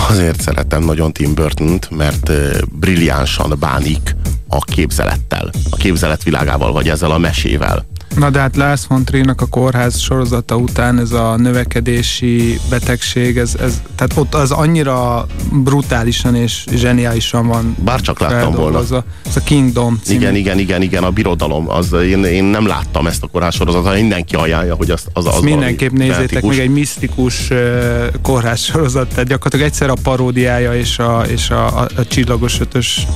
Azért 0.09 0.41
szeretem 0.41 0.83
nagyon 0.83 1.11
Tim 1.11 1.33
burton 1.33 1.79
mert 1.89 2.31
brilliánsan 2.79 3.55
bánik 3.59 4.15
a 4.47 4.59
képzelettel, 4.59 5.49
a 5.69 5.75
képzelet 5.75 6.23
világával, 6.23 6.71
vagy 6.71 6.89
ezzel 6.89 7.11
a 7.11 7.17
mesével. 7.17 7.85
Na 8.15 8.29
de 8.29 8.39
hát 8.39 8.55
Lars 8.55 8.81
von 8.87 9.05
Trier-nak 9.05 9.41
a 9.41 9.45
kórház 9.45 9.99
sorozata 9.99 10.55
után 10.55 10.99
ez 10.99 11.11
a 11.11 11.35
növekedési 11.37 12.59
betegség, 12.69 13.37
ez, 13.37 13.55
ez, 13.59 13.81
tehát 13.95 14.17
ott 14.17 14.35
az 14.35 14.51
annyira 14.51 15.25
brutálisan 15.51 16.35
és 16.35 16.65
zseniálisan 16.75 17.47
van 17.47 17.75
Bár 17.83 18.01
csak 18.01 18.19
láttam 18.19 18.37
volna. 18.37 18.53
feldolgozva. 18.55 19.03
Ez 19.25 19.35
a 19.35 19.39
Kingdom 19.39 19.99
című. 20.03 20.19
Igen, 20.19 20.35
igen, 20.35 20.59
igen, 20.59 20.81
igen, 20.81 21.03
a 21.03 21.09
birodalom. 21.09 21.69
Az, 21.69 21.93
én, 21.93 22.23
én 22.23 22.43
nem 22.43 22.67
láttam 22.67 23.07
ezt 23.07 23.23
a 23.23 23.27
kórház 23.27 23.55
sorozatot, 23.55 23.93
mindenki 23.93 24.35
ajánlja, 24.35 24.75
hogy 24.75 24.91
az, 24.91 25.05
az, 25.13 25.25
az 25.25 25.39
mindenképp 25.41 25.91
nézzétek, 25.91 26.15
fenetikus. 26.15 26.55
még 26.55 26.59
egy 26.59 26.73
misztikus 26.73 27.49
uh, 27.49 27.57
kórház 28.21 28.59
sorozat, 28.59 29.07
tehát 29.07 29.27
gyakorlatilag 29.27 29.65
egyszer 29.65 29.89
a 29.89 29.95
paródiája 30.03 30.75
és 30.75 30.99
a, 30.99 31.23
és 31.27 31.49
a, 31.49 31.79
a, 31.79 31.87
a 31.95 32.07
csillagos 32.07 32.59
ötös 32.59 33.07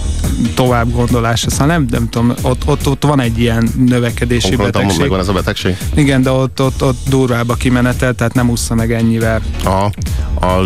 tovább 0.53 0.91
gondolása. 0.91 1.49
Szóval 1.49 1.67
nem, 1.67 1.87
nem 1.89 2.09
tudom, 2.09 2.33
ott, 2.41 2.61
ott, 2.65 2.87
ott 2.87 3.03
van 3.03 3.19
egy 3.19 3.39
ilyen 3.39 3.69
növekedési 3.85 4.47
Konkrétan 4.47 4.82
betegség. 4.87 4.99
megvan 5.01 5.19
ez 5.19 5.27
a 5.27 5.33
betegség? 5.33 5.77
Igen, 5.95 6.21
de 6.21 6.31
ott, 6.31 6.61
ott, 6.61 6.83
ott 6.83 6.97
durvább 7.09 7.49
a 7.49 7.53
kimenetel, 7.53 8.13
tehát 8.13 8.33
nem 8.33 8.49
ússza 8.49 8.75
meg 8.75 8.93
ennyivel. 8.93 9.41
A, 9.63 9.69
a, 10.45 10.59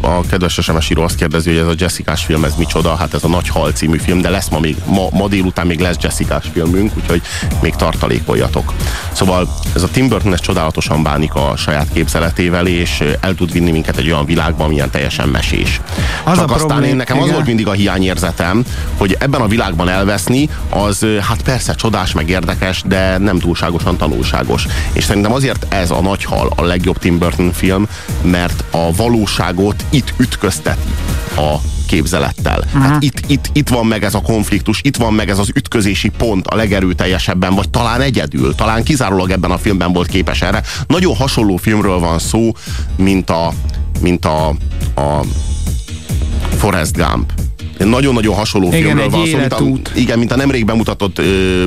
a 0.00 0.20
kedves 0.30 0.52
SMS 0.52 0.90
író 0.90 1.02
azt 1.02 1.16
kérdezi, 1.16 1.48
hogy 1.50 1.58
ez 1.58 1.66
a 1.66 1.74
Jessica-s 1.78 2.24
film, 2.24 2.44
ez 2.44 2.54
micsoda? 2.58 2.96
Hát 2.96 3.14
ez 3.14 3.24
a 3.24 3.28
Nagy 3.28 3.48
Hal 3.48 3.70
című 3.70 3.98
film, 3.98 4.20
de 4.20 4.30
lesz 4.30 4.48
ma 4.48 4.58
még, 4.60 4.76
ma, 4.86 5.08
ma 5.12 5.28
délután 5.28 5.66
még 5.66 5.80
lesz 5.80 5.96
Jessica-s 6.00 6.46
filmünk, 6.52 6.92
úgyhogy 6.96 7.22
még 7.62 7.74
tartalékoljatok. 7.74 8.72
Szóval 9.12 9.48
ez 9.74 9.82
a 9.82 9.88
Tim 9.90 10.08
Burton 10.08 10.32
ez 10.32 10.40
csodálatosan 10.40 11.02
bánik 11.02 11.34
a 11.34 11.52
saját 11.56 11.86
képzeletével, 11.92 12.66
és 12.66 13.02
el 13.20 13.34
tud 13.34 13.52
vinni 13.52 13.70
minket 13.70 13.96
egy 13.96 14.10
olyan 14.10 14.26
világba, 14.26 14.64
amilyen 14.64 14.90
teljesen 14.90 15.28
mesés. 15.28 15.80
Az 16.24 16.36
Csak 16.36 16.50
a 16.50 16.54
aztán 16.54 16.68
problém- 16.68 16.90
én 16.90 16.96
nekem 16.96 17.16
az 17.16 17.22
igen. 17.22 17.34
volt 17.34 17.46
mindig 17.46 17.66
a 17.66 17.72
hiányérzetem, 17.72 18.64
hogy 18.96 19.16
ebben 19.18 19.40
a 19.40 19.46
világban 19.46 19.88
elveszni, 19.88 20.48
az 20.68 21.06
hát 21.20 21.42
persze 21.42 21.74
csodás, 21.74 22.12
meg 22.12 22.28
érdekes, 22.28 22.82
de 22.86 23.18
nem 23.18 23.38
túlságosan 23.62 23.96
tanulságos. 23.96 24.66
És 24.92 25.04
szerintem 25.04 25.32
azért 25.32 25.74
ez 25.74 25.90
a 25.90 26.00
nagy 26.00 26.24
hal 26.24 26.52
a 26.56 26.62
legjobb 26.62 26.98
Tim 26.98 27.18
Burton 27.18 27.52
film, 27.52 27.86
mert 28.22 28.64
a 28.70 28.94
valóságot 28.96 29.84
itt 29.90 30.14
ütközteti 30.16 30.92
a 31.36 31.56
képzelettel. 31.86 32.64
Mhm. 32.72 32.82
Hát 32.82 33.02
itt, 33.02 33.20
itt, 33.26 33.50
itt 33.52 33.68
van 33.68 33.86
meg 33.86 34.04
ez 34.04 34.14
a 34.14 34.20
konfliktus, 34.20 34.80
itt 34.82 34.96
van 34.96 35.14
meg 35.14 35.28
ez 35.28 35.38
az 35.38 35.50
ütközési 35.54 36.08
pont 36.08 36.46
a 36.46 36.56
legerőteljesebben, 36.56 37.54
vagy 37.54 37.70
talán 37.70 38.00
egyedül, 38.00 38.54
talán 38.54 38.82
kizárólag 38.82 39.30
ebben 39.30 39.50
a 39.50 39.58
filmben 39.58 39.92
volt 39.92 40.08
képes 40.08 40.42
erre. 40.42 40.62
Nagyon 40.86 41.16
hasonló 41.16 41.56
filmről 41.56 41.98
van 41.98 42.18
szó, 42.18 42.52
mint 42.96 43.30
a, 43.30 43.52
mint 44.00 44.24
a, 44.24 44.48
a 44.94 45.24
Forrest 46.56 46.96
Gump. 46.96 47.32
Nagyon-nagyon 47.78 48.34
hasonló 48.34 48.66
Igen, 48.66 48.82
filmről 48.82 49.08
van 49.08 49.26
szó, 49.26 49.38
mint 49.38 49.52
a, 49.52 49.90
igen, 49.94 50.18
mint 50.18 50.32
a 50.32 50.36
nemrég 50.36 50.64
bemutatott 50.64 51.20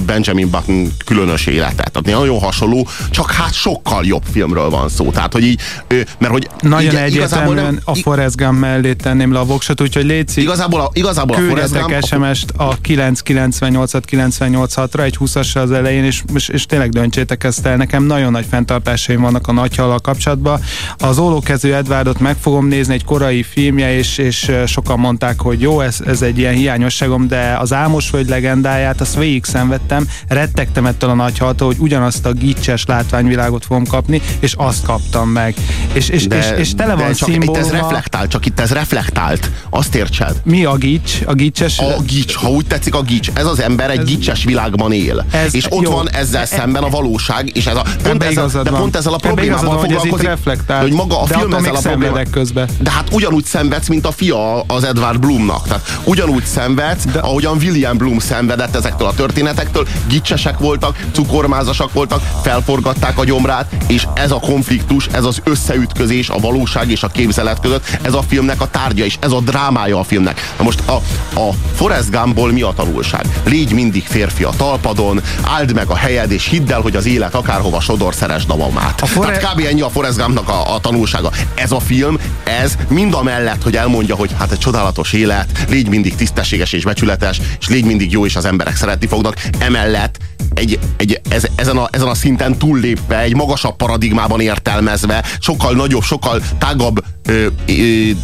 Benjamin 0.06 0.50
Button 0.50 0.92
különös 1.06 1.46
életet. 1.46 1.92
Tehát 1.92 2.20
nagyon 2.20 2.40
hasonló, 2.40 2.88
csak 3.10 3.32
hát 3.32 3.54
sokkal 3.54 4.06
jobb 4.06 4.24
filmről 4.32 4.70
van 4.70 4.90
szó. 4.90 5.12
Tehát, 5.12 5.34
hogy 5.34 5.44
így, 5.44 5.60
mert 5.90 6.32
hogy 6.32 6.48
Nagyon 6.62 6.92
így, 6.92 7.00
egyértelműen 7.00 7.82
a 7.84 7.96
Forrest 7.96 8.36
Gump 8.36 8.60
mellé 8.60 8.94
tenném 8.94 9.32
le 9.32 9.40
a 9.40 9.46
voksot, 9.46 9.82
úgyhogy 9.82 10.06
létszik, 10.06 10.44
Igazából 10.44 10.80
a, 10.80 10.90
igazából 10.94 11.36
a 11.36 11.40
Forrest 11.40 11.74
Gump, 11.74 12.06
SMS-t 12.06 12.52
a 12.58 12.78
998-at 12.78 14.04
986-ra, 14.12 15.04
egy 15.04 15.16
20 15.16 15.36
az 15.36 15.72
elején, 15.72 16.04
és, 16.04 16.24
és, 16.34 16.48
és 16.48 16.66
tényleg 16.66 16.90
döntsétek 16.90 17.44
ezt 17.44 17.66
el. 17.66 17.76
Nekem 17.76 18.04
nagyon 18.04 18.32
nagy 18.32 18.46
fenntartásaim 18.50 19.22
vannak 19.22 19.48
a 19.48 19.52
nagyhallal 19.52 20.00
kapcsolatban. 20.00 20.62
Az 20.98 21.18
Ólókező 21.18 21.76
Edvárdot 21.76 22.20
meg 22.20 22.36
fogom 22.42 22.68
nézni, 22.68 22.94
egy 22.94 23.04
korai 23.04 23.44
filmje, 23.44 23.98
és, 23.98 24.18
és 24.18 24.52
sokan 24.66 25.00
mondták, 25.00 25.42
hogy 25.42 25.62
jó, 25.62 25.80
ez, 25.80 25.95
ez 26.06 26.22
egy 26.22 26.38
ilyen 26.38 26.54
hiányosságom, 26.54 27.28
de 27.28 27.58
az 27.60 27.74
Álmos 27.74 28.08
Föld 28.10 28.30
legendáját, 28.30 29.02
azt 29.02 29.16
végig 29.16 29.44
szenvedtem, 29.46 30.08
rettegtem 30.28 30.86
ettől 30.86 31.10
a 31.10 31.14
nagyhaltól, 31.14 31.68
hogy 31.68 31.78
ugyanazt 31.80 32.26
a 32.26 32.32
gicses 32.32 32.86
látványvilágot 32.88 33.66
fogom 33.66 33.86
kapni, 33.86 34.22
és 34.40 34.54
azt 34.58 34.86
kaptam 34.86 35.30
meg. 35.30 35.54
És, 35.94 36.10
és, 36.10 36.26
és, 36.26 36.46
és 36.58 36.74
tele 36.76 36.96
de 36.96 37.04
van 37.04 37.14
csak 37.14 37.30
itt 37.30 37.36
ez 37.36 37.42
szimbóluma. 37.44 37.72
reflektált, 37.82 38.30
csak 38.30 38.46
itt 38.46 38.60
ez 38.60 38.72
reflektált. 38.72 39.50
Azt 39.70 39.96
értsed? 39.96 40.42
Mi 40.44 40.64
a 40.66 40.76
gics? 40.76 41.12
A 41.26 41.34
gicses? 41.34 41.80
A 41.80 42.02
gics, 42.06 42.34
ha 42.36 42.50
úgy 42.50 42.66
tetszik 42.68 42.96
a 42.96 43.02
gics. 43.02 43.30
Ez 43.34 43.46
az 43.46 43.60
ember 43.62 43.90
egy 43.90 44.04
gicses 44.04 44.44
világban 44.44 44.92
él. 44.92 45.26
Ez- 45.32 45.56
és 45.56 45.66
ott 45.70 45.84
jó. 45.84 45.92
van 45.92 46.10
ezzel 46.10 46.46
szemben 46.46 46.84
a 46.84 46.90
valóság, 46.90 47.52
és 47.58 47.66
ez 47.66 47.76
a, 47.76 47.86
pont 48.04 48.24
ezzel, 48.24 48.48
de 48.64 48.70
van. 48.70 48.80
pont 48.80 48.96
ezzel 48.96 49.14
a 49.14 49.18
problémával 49.18 49.66
van, 49.66 49.78
hogy 49.78 49.90
ez 49.92 49.96
foglalkozik. 49.96 50.28
reflektál. 50.28 50.82
hogy 50.82 50.92
maga 50.94 51.22
a 51.22 51.28
De 51.28 51.38
film 51.38 51.54
ezzel 51.54 51.76
a 51.76 51.80
problémával. 51.80 52.24
közben. 52.32 52.68
De 52.80 52.92
hát 52.92 53.08
ugyanúgy 53.14 53.46
szenvedsz, 53.46 53.88
mint 53.88 54.06
a 54.06 54.12
fia 54.12 54.62
az 54.62 54.84
Edward 54.84 55.20
Bloomnak. 55.20 55.68
Tehát 55.68 55.85
ugyanúgy 56.04 56.46
szenvedsz, 56.46 57.06
de... 57.06 57.20
ahogyan 57.20 57.58
William 57.58 57.98
Bloom 57.98 58.20
szenvedett 58.20 58.76
ezektől 58.76 59.08
a 59.08 59.14
történetektől. 59.14 59.88
Gicsesek 60.08 60.58
voltak, 60.58 61.06
cukormázasak 61.12 61.94
voltak, 61.94 62.22
felforgatták 62.44 63.18
a 63.18 63.24
gyomrát, 63.24 63.72
és 63.88 64.08
ez 64.14 64.32
a 64.32 64.40
konfliktus, 64.40 65.08
ez 65.12 65.24
az 65.24 65.42
összeütközés 65.44 66.30
a 66.30 66.38
valóság 66.38 66.90
és 66.92 67.04
a 67.04 67.08
képzelet 67.08 67.60
között, 67.60 67.98
ez 68.02 68.14
a 68.14 68.22
filmnek 68.28 68.62
a 68.62 68.68
tárgya, 68.70 69.06
és 69.06 69.18
ez 69.20 69.32
a 69.32 69.40
drámája 69.40 70.00
a 70.00 70.04
filmnek. 70.04 70.54
Na 70.58 70.64
most 70.64 70.80
a, 70.86 70.94
a 71.40 71.50
Forrest 71.76 72.12
Gumpból 72.12 72.52
mi 72.52 72.62
a 72.62 72.74
tanulság? 72.76 73.26
Légy 73.44 73.74
mindig 73.74 74.06
férfi 74.06 74.44
a 74.44 74.52
talpadon, 74.58 75.22
áld 75.44 75.74
meg 75.74 75.90
a 75.90 75.96
helyed, 75.96 76.32
és 76.32 76.48
hidd 76.48 76.72
el, 76.72 76.82
hogy 76.82 76.96
az 76.96 77.06
élet 77.06 77.36
akárhova 77.36 77.80
sodor, 77.80 78.16
szeresd 78.16 78.50
a 78.50 78.56
mamát. 78.56 79.02
A 79.02 79.06
Forre- 79.06 79.40
Tehát 79.40 79.56
kb. 79.56 79.66
ennyi 79.66 79.82
a 79.82 79.90
Forrest 79.90 80.18
Gumpnak 80.18 80.50
a, 80.50 80.74
a 80.74 80.80
tanulsága. 80.80 81.32
Ez 81.56 81.72
a 81.72 81.80
film, 81.80 82.18
ez 82.44 82.78
mind 82.90 83.14
a 83.14 83.24
mellett, 83.24 83.64
hogy 83.64 83.76
elmondja, 83.76 84.16
hogy 84.16 84.36
hát 84.40 84.52
egy 84.52 84.58
csodálatos 84.58 85.14
élet, 85.14 85.66
légy 85.76 85.90
mindig 85.90 86.16
tisztességes 86.16 86.74
és 86.74 86.84
becsületes, 86.84 87.42
és 87.60 87.68
légy 87.68 87.86
mindig 87.86 88.12
jó, 88.12 88.26
és 88.26 88.36
az 88.36 88.46
emberek 88.46 88.76
szeretni 88.76 89.08
fognak. 89.08 89.36
Emellett 89.60 90.18
egy, 90.56 90.80
egy, 90.98 91.22
ez, 91.30 91.48
ezen, 91.56 91.78
a, 91.78 91.88
ezen 91.92 92.08
a 92.08 92.16
szinten 92.16 92.58
túllépve, 92.58 93.20
egy 93.20 93.36
magasabb 93.36 93.76
paradigmában 93.76 94.40
értelmezve, 94.40 95.24
sokkal 95.40 95.74
nagyobb, 95.74 96.04
sokkal 96.04 96.42
tágabb 96.58 97.04
ö, 97.26 97.46
ö, 97.68 97.74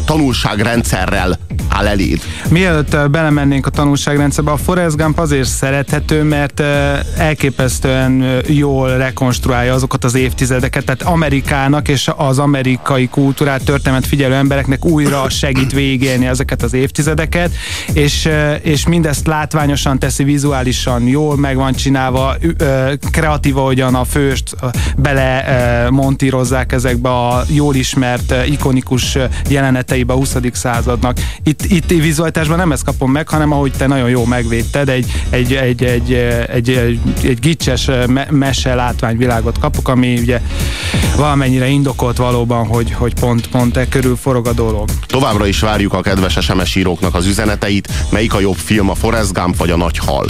tanulságrendszerrel 0.04 1.38
áll 1.68 1.86
eléd. 1.86 2.20
Mielőtt 2.48 3.10
belemennénk 3.10 3.66
a 3.66 3.70
tanulságrendszerbe, 3.70 4.50
a 4.50 4.56
Forrest 4.56 4.96
Gump 4.96 5.18
azért 5.18 5.48
szerethető, 5.48 6.22
mert 6.22 6.60
elképesztően 7.16 8.40
jól 8.46 8.96
rekonstruálja 8.96 9.74
azokat 9.74 10.04
az 10.04 10.14
évtizedeket, 10.14 10.84
tehát 10.84 11.02
Amerikának 11.02 11.88
és 11.88 12.10
az 12.16 12.38
amerikai 12.38 13.08
kultúrát, 13.08 13.64
történelmet 13.64 14.06
figyelő 14.06 14.34
embereknek 14.34 14.84
újra 14.84 15.28
segít 15.28 15.72
végélni 15.72 16.26
ezeket 16.26 16.62
az 16.62 16.72
évtizedeket, 16.72 17.50
és, 17.92 18.28
és 18.62 18.86
mindezt 18.86 19.26
látványosan 19.26 19.98
teszi, 19.98 20.24
vizuálisan 20.24 21.06
jól 21.06 21.36
meg 21.36 21.56
van 21.56 21.72
csinálva, 21.72 22.21
ö, 22.56 22.92
kreatív, 23.10 23.56
ahogyan 23.56 23.94
a 23.94 24.04
főst 24.04 24.56
bele 24.96 25.44
montírozzák 25.90 26.72
ezekbe 26.72 27.08
a 27.08 27.42
jól 27.48 27.74
ismert, 27.74 28.34
ikonikus 28.46 29.18
jeleneteibe 29.48 30.12
a 30.12 30.16
20. 30.16 30.36
századnak. 30.52 31.16
Itt, 31.42 31.64
itt 31.64 31.88
vizualitásban 31.88 32.56
nem 32.56 32.72
ezt 32.72 32.84
kapom 32.84 33.10
meg, 33.10 33.28
hanem 33.28 33.52
ahogy 33.52 33.72
te 33.72 33.86
nagyon 33.86 34.08
jól 34.08 34.26
megvédted, 34.26 34.88
egy, 34.88 35.06
egy, 35.30 35.52
egy, 35.54 35.84
egy, 35.84 36.12
egy, 36.12 36.70
egy, 36.70 36.98
egy 37.22 37.38
gicses 37.38 37.86
me- 38.06 38.30
mese 38.30 38.74
látványvilágot 38.74 39.58
kapok, 39.58 39.88
ami 39.88 40.18
ugye 40.18 40.40
valamennyire 41.16 41.66
indokolt 41.66 42.16
valóban, 42.16 42.66
hogy, 42.66 42.92
hogy 42.92 43.14
pont, 43.14 43.46
pont 43.46 43.76
e 43.76 43.88
körül 43.88 44.16
forog 44.16 44.46
a 44.46 44.52
dolog. 44.52 44.88
Továbbra 45.06 45.46
is 45.46 45.60
várjuk 45.60 45.92
a 45.92 46.00
kedves 46.00 46.38
SMS 46.40 46.74
íróknak 46.74 47.14
az 47.14 47.26
üzeneteit. 47.26 47.88
Melyik 48.10 48.34
a 48.34 48.40
jobb 48.40 48.56
film, 48.56 48.90
a 48.90 48.94
Forrest 48.94 49.32
Gump 49.32 49.56
vagy 49.56 49.70
a 49.70 49.76
Nagy 49.76 49.98
Hal? 49.98 50.26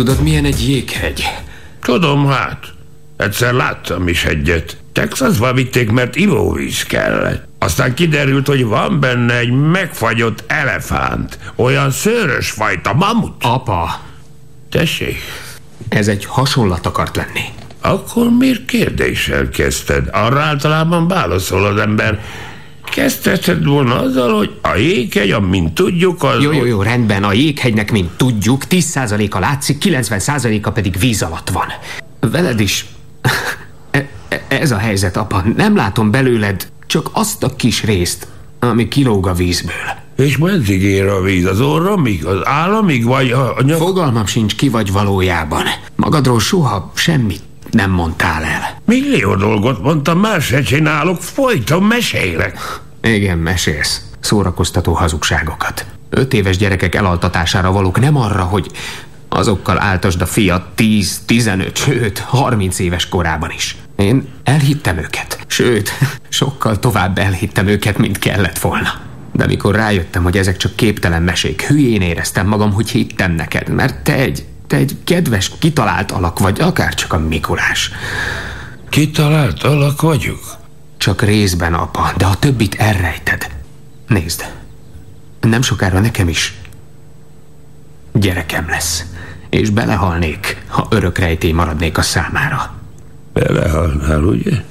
Tudod, 0.00 0.22
milyen 0.22 0.44
egy 0.44 0.68
jéghegy? 0.68 1.24
Tudom 1.82 2.26
hát. 2.26 2.58
Egyszer 3.16 3.52
láttam 3.52 4.08
is 4.08 4.24
egyet. 4.24 4.76
Texasba 4.92 5.52
vitték, 5.52 5.90
mert 5.90 6.16
ivóvíz 6.16 6.82
kellett. 6.82 7.48
Aztán 7.58 7.94
kiderült, 7.94 8.46
hogy 8.46 8.64
van 8.64 9.00
benne 9.00 9.38
egy 9.38 9.50
megfagyott 9.50 10.44
elefánt. 10.46 11.38
Olyan 11.56 11.90
szőrös 11.90 12.50
fajta 12.50 12.92
mamut. 12.92 13.44
Apa, 13.44 14.00
Tessék, 14.70 15.16
ez 15.88 16.08
egy 16.08 16.24
hasonlat 16.24 16.86
akart 16.86 17.16
lenni. 17.16 17.44
akkor 17.80 18.30
miért 18.38 18.64
kérdéssel 18.64 19.48
kezdted? 19.48 20.08
Arra 20.12 20.40
általában 20.40 21.08
válaszol 21.08 21.64
az 21.64 21.80
ember. 21.80 22.24
Kezdheted 22.90 23.64
volna 23.64 24.00
azzal, 24.00 24.36
hogy 24.36 24.50
a 24.62 24.76
jéghegy, 24.76 25.30
amint 25.30 25.72
tudjuk, 25.72 26.22
az... 26.22 26.42
Jó, 26.42 26.52
jó, 26.52 26.64
jó, 26.64 26.82
rendben, 26.82 27.24
a 27.24 27.32
jéghegynek, 27.32 27.90
mint 27.92 28.10
tudjuk, 28.16 28.62
10%-a 28.70 29.38
látszik, 29.38 29.82
90%-a 29.86 30.70
pedig 30.70 30.98
víz 30.98 31.22
alatt 31.22 31.50
van. 31.50 31.66
Veled 32.30 32.60
is... 32.60 32.86
E- 33.90 34.08
e- 34.28 34.42
Ez 34.48 34.70
a 34.70 34.76
helyzet, 34.76 35.16
apa. 35.16 35.44
Nem 35.56 35.76
látom 35.76 36.10
belőled 36.10 36.68
csak 36.86 37.10
azt 37.12 37.42
a 37.42 37.56
kis 37.56 37.84
részt, 37.84 38.26
ami 38.58 38.88
kilóg 38.88 39.26
a 39.26 39.32
vízből. 39.32 39.74
És 40.16 40.36
meddig 40.36 40.82
ér 40.82 41.06
a 41.06 41.20
víz? 41.20 41.46
Az 41.46 41.60
orromig? 41.60 42.24
Az 42.24 42.38
államig? 42.42 43.04
Vagy 43.04 43.30
a, 43.30 43.56
a 43.56 43.62
nyak... 43.62 43.78
Fogalmam 43.78 44.26
sincs 44.26 44.54
ki 44.56 44.68
vagy 44.68 44.92
valójában. 44.92 45.62
Magadról 45.96 46.40
soha 46.40 46.92
semmit 46.94 47.42
nem 47.70 47.90
mondtál 47.90 48.44
el. 48.44 48.76
Millió 48.84 49.34
dolgot 49.34 49.82
mondtam, 49.82 50.18
más 50.18 50.44
se 50.44 50.62
csinálok, 50.62 51.22
folyton 51.22 51.82
mesélek. 51.82 52.80
Igen, 53.02 53.38
mesélsz. 53.38 54.02
Szórakoztató 54.20 54.92
hazugságokat. 54.92 55.86
Öt 56.10 56.34
éves 56.34 56.56
gyerekek 56.56 56.94
elaltatására 56.94 57.72
valók 57.72 58.00
nem 58.00 58.16
arra, 58.16 58.42
hogy 58.42 58.70
Azokkal 59.32 59.80
áltasd 59.80 60.20
a 60.20 60.26
fiat 60.26 60.66
10, 60.74 61.20
15, 61.26 61.76
sőt 61.76 62.18
30 62.18 62.78
éves 62.78 63.08
korában 63.08 63.50
is. 63.50 63.76
Én 63.96 64.28
elhittem 64.44 64.98
őket. 64.98 65.38
Sőt, 65.46 65.90
sokkal 66.28 66.78
tovább 66.78 67.18
elhittem 67.18 67.66
őket, 67.66 67.98
mint 67.98 68.18
kellett 68.18 68.58
volna. 68.58 68.88
De 69.32 69.46
mikor 69.46 69.74
rájöttem, 69.74 70.22
hogy 70.22 70.36
ezek 70.36 70.56
csak 70.56 70.76
képtelen 70.76 71.22
mesék, 71.22 71.62
hülyén 71.62 72.00
éreztem 72.00 72.46
magam, 72.46 72.72
hogy 72.72 72.90
hittem 72.90 73.32
neked, 73.32 73.68
mert 73.68 74.02
te 74.02 74.14
egy, 74.14 74.44
te 74.70 74.76
egy 74.76 74.96
kedves, 75.04 75.52
kitalált 75.58 76.10
alak 76.10 76.38
vagy, 76.38 76.60
akár 76.60 76.94
csak 76.94 77.12
a 77.12 77.18
Mikulás. 77.18 77.90
Kitalált 78.88 79.62
alak 79.62 80.00
vagyok? 80.00 80.56
Csak 80.96 81.22
részben, 81.22 81.74
apa, 81.74 82.12
de 82.16 82.26
a 82.26 82.34
többit 82.34 82.74
elrejted. 82.74 83.50
Nézd, 84.06 84.52
nem 85.40 85.62
sokára 85.62 86.00
nekem 86.00 86.28
is 86.28 86.54
gyerekem 88.12 88.68
lesz, 88.68 89.04
és 89.48 89.70
belehalnék, 89.70 90.62
ha 90.66 90.86
örök 90.90 91.18
rejtély 91.18 91.52
maradnék 91.52 91.98
a 91.98 92.02
számára. 92.02 92.74
Belehalnál, 93.32 94.22
ugye? 94.22 94.64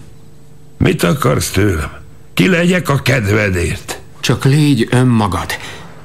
Mit 0.77 1.03
akarsz 1.03 1.51
tőlem? 1.51 1.91
Ki 2.33 2.47
legyek 2.47 2.89
a 2.89 3.01
kedvedért? 3.01 3.99
Csak 4.19 4.45
légy 4.45 4.87
önmagad. 4.91 5.57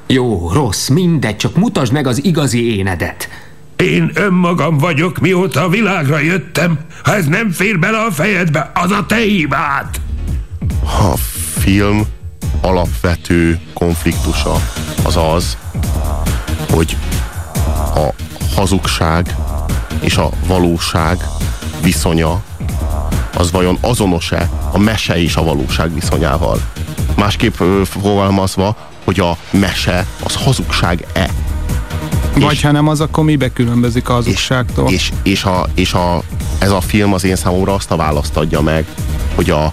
Jó, 0.07 0.53
rossz, 0.53 0.89
mindegy, 0.89 1.37
csak 1.37 1.57
mutasd 1.57 1.93
meg 1.93 2.07
az 2.07 2.25
igazi 2.25 2.77
énedet. 2.77 3.29
Én 3.77 4.11
önmagam 4.15 4.79
vagyok, 4.79 5.19
mióta 5.19 5.63
a 5.63 5.69
világra 5.69 6.19
jöttem. 6.19 6.79
Ha 7.03 7.15
ez 7.15 7.27
nem 7.27 7.51
fér 7.51 7.79
bele 7.79 7.99
a 7.99 8.11
fejedbe, 8.11 8.71
az 8.75 8.91
a 8.91 9.07
te 9.07 9.17
hibád. 9.17 10.01
A 10.83 11.17
film 11.59 12.03
alapvető 12.61 13.61
konfliktusa 13.73 14.55
az 15.05 15.17
az, 15.17 15.57
hogy 16.71 16.97
a 17.95 18.09
hazugság 18.55 19.35
és 20.01 20.17
a 20.17 20.31
valóság 20.47 21.19
viszonya 21.83 22.43
az 23.37 23.51
vajon 23.51 23.79
azonos-e 23.81 24.51
a 24.73 24.79
mese 24.79 25.23
és 25.23 25.37
a 25.37 25.43
valóság 25.43 25.95
viszonyával? 25.95 26.61
Másképp 27.17 27.55
fogalmazva, 27.85 28.77
hogy 29.05 29.21
a 29.21 29.37
mese 29.51 30.07
az 30.25 30.35
hazugság-e? 30.35 31.31
Vagy 32.35 32.53
és, 32.53 32.63
ha 32.63 32.71
nem 32.71 32.89
az, 32.89 33.01
akkor 33.01 33.25
mibe 33.25 33.53
különbözik 33.53 34.09
a 34.09 34.13
hazugságtól? 34.13 34.91
És, 34.91 35.11
és, 35.23 35.33
és, 35.33 35.45
a, 35.45 35.69
és 35.75 35.93
a, 35.93 36.23
ez 36.59 36.71
a 36.71 36.81
film 36.81 37.13
az 37.13 37.25
én 37.25 37.37
számomra 37.37 37.75
azt 37.75 37.91
a 37.91 37.97
választ 37.97 38.37
adja 38.37 38.61
meg, 38.61 38.87
hogy 39.35 39.51
a, 39.51 39.73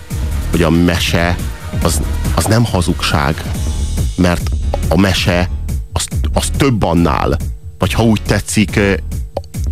hogy 0.52 0.64
a 0.64 0.70
mese 0.70 1.36
az, 1.84 2.02
az 2.36 2.46
nem 2.46 2.66
hazugság, 2.66 3.44
mert 4.16 4.50
a 4.88 4.98
mese 4.98 5.50
az, 5.94 6.08
az 6.34 6.50
több 6.58 6.84
annál. 6.84 7.38
Vagy 7.78 7.94
ha 7.94 8.04
úgy 8.04 8.22
tetszik, 8.22 8.80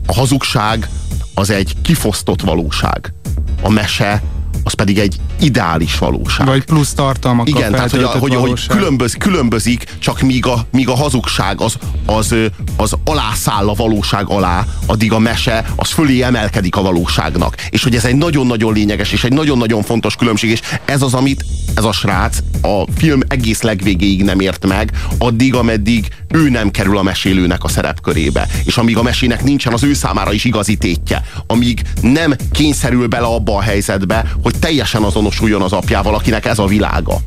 a 0.06 0.14
hazugság 0.14 0.90
az 1.34 1.50
egy 1.50 1.76
kifosztott 1.82 2.42
valóság. 2.42 3.14
A 3.62 3.70
mese 3.70 4.22
az 4.64 4.74
pedig 4.74 5.00
egy 5.00 5.20
ideális 5.40 5.98
valóság. 5.98 6.48
Vagy 6.48 6.64
plusz 6.64 6.94
tartalmak. 6.94 7.50
Igen, 7.50 7.72
tehát 7.72 7.92
hogy, 7.92 8.04
a, 8.04 8.08
hogy, 8.08 8.36
hogy 8.36 8.68
különböz, 8.68 9.14
különbözik, 9.14 9.84
csak 10.00 10.22
míg 10.22 10.46
a, 10.46 10.66
míg 10.72 10.90
a 10.90 10.96
hazugság 10.96 11.62
az, 11.62 11.78
az, 12.06 12.36
az 12.78 12.94
alászáll 13.06 13.70
a 13.70 13.74
valóság 13.74 14.30
alá, 14.30 14.66
addig 14.86 15.14
a 15.14 15.20
mese 15.20 15.66
az 15.76 15.90
fölé 15.90 16.22
emelkedik 16.22 16.76
a 16.76 16.82
valóságnak. 16.82 17.56
És 17.70 17.84
hogy 17.84 17.96
ez 17.96 18.06
egy 18.06 18.16
nagyon-nagyon 18.16 18.74
lényeges 18.74 19.12
és 19.12 19.24
egy 19.24 19.34
nagyon-nagyon 19.34 19.84
fontos 19.84 20.16
különbség, 20.16 20.50
és 20.50 20.62
ez 20.86 21.02
az, 21.02 21.14
amit 21.14 21.46
ez 21.76 21.84
a 21.84 21.92
srác 21.92 22.38
a 22.62 22.84
film 22.96 23.20
egész 23.28 23.62
legvégéig 23.62 24.24
nem 24.24 24.40
ért 24.40 24.68
meg, 24.68 24.92
addig, 25.18 25.56
ameddig 25.56 26.08
ő 26.34 26.50
nem 26.50 26.72
kerül 26.72 26.98
a 26.98 27.04
mesélőnek 27.04 27.64
a 27.64 27.68
szerepkörébe. 27.68 28.48
És 28.64 28.78
amíg 28.78 28.98
a 28.98 29.02
mesének 29.04 29.44
nincsen 29.44 29.74
az 29.74 29.84
ő 29.84 29.94
számára 29.94 30.34
is 30.34 30.44
igazi 30.46 30.76
tétje, 30.76 31.24
amíg 31.48 31.82
nem 32.02 32.36
kényszerül 32.52 33.08
bele 33.08 33.26
abba 33.26 33.56
a 33.56 33.62
helyzetbe, 33.62 34.32
hogy 34.44 34.56
teljesen 34.60 35.04
azonosuljon 35.04 35.62
az 35.62 35.72
apjával, 35.72 36.16
akinek 36.16 36.46
ez 36.46 36.60
a 36.60 36.66
világa. 36.66 37.18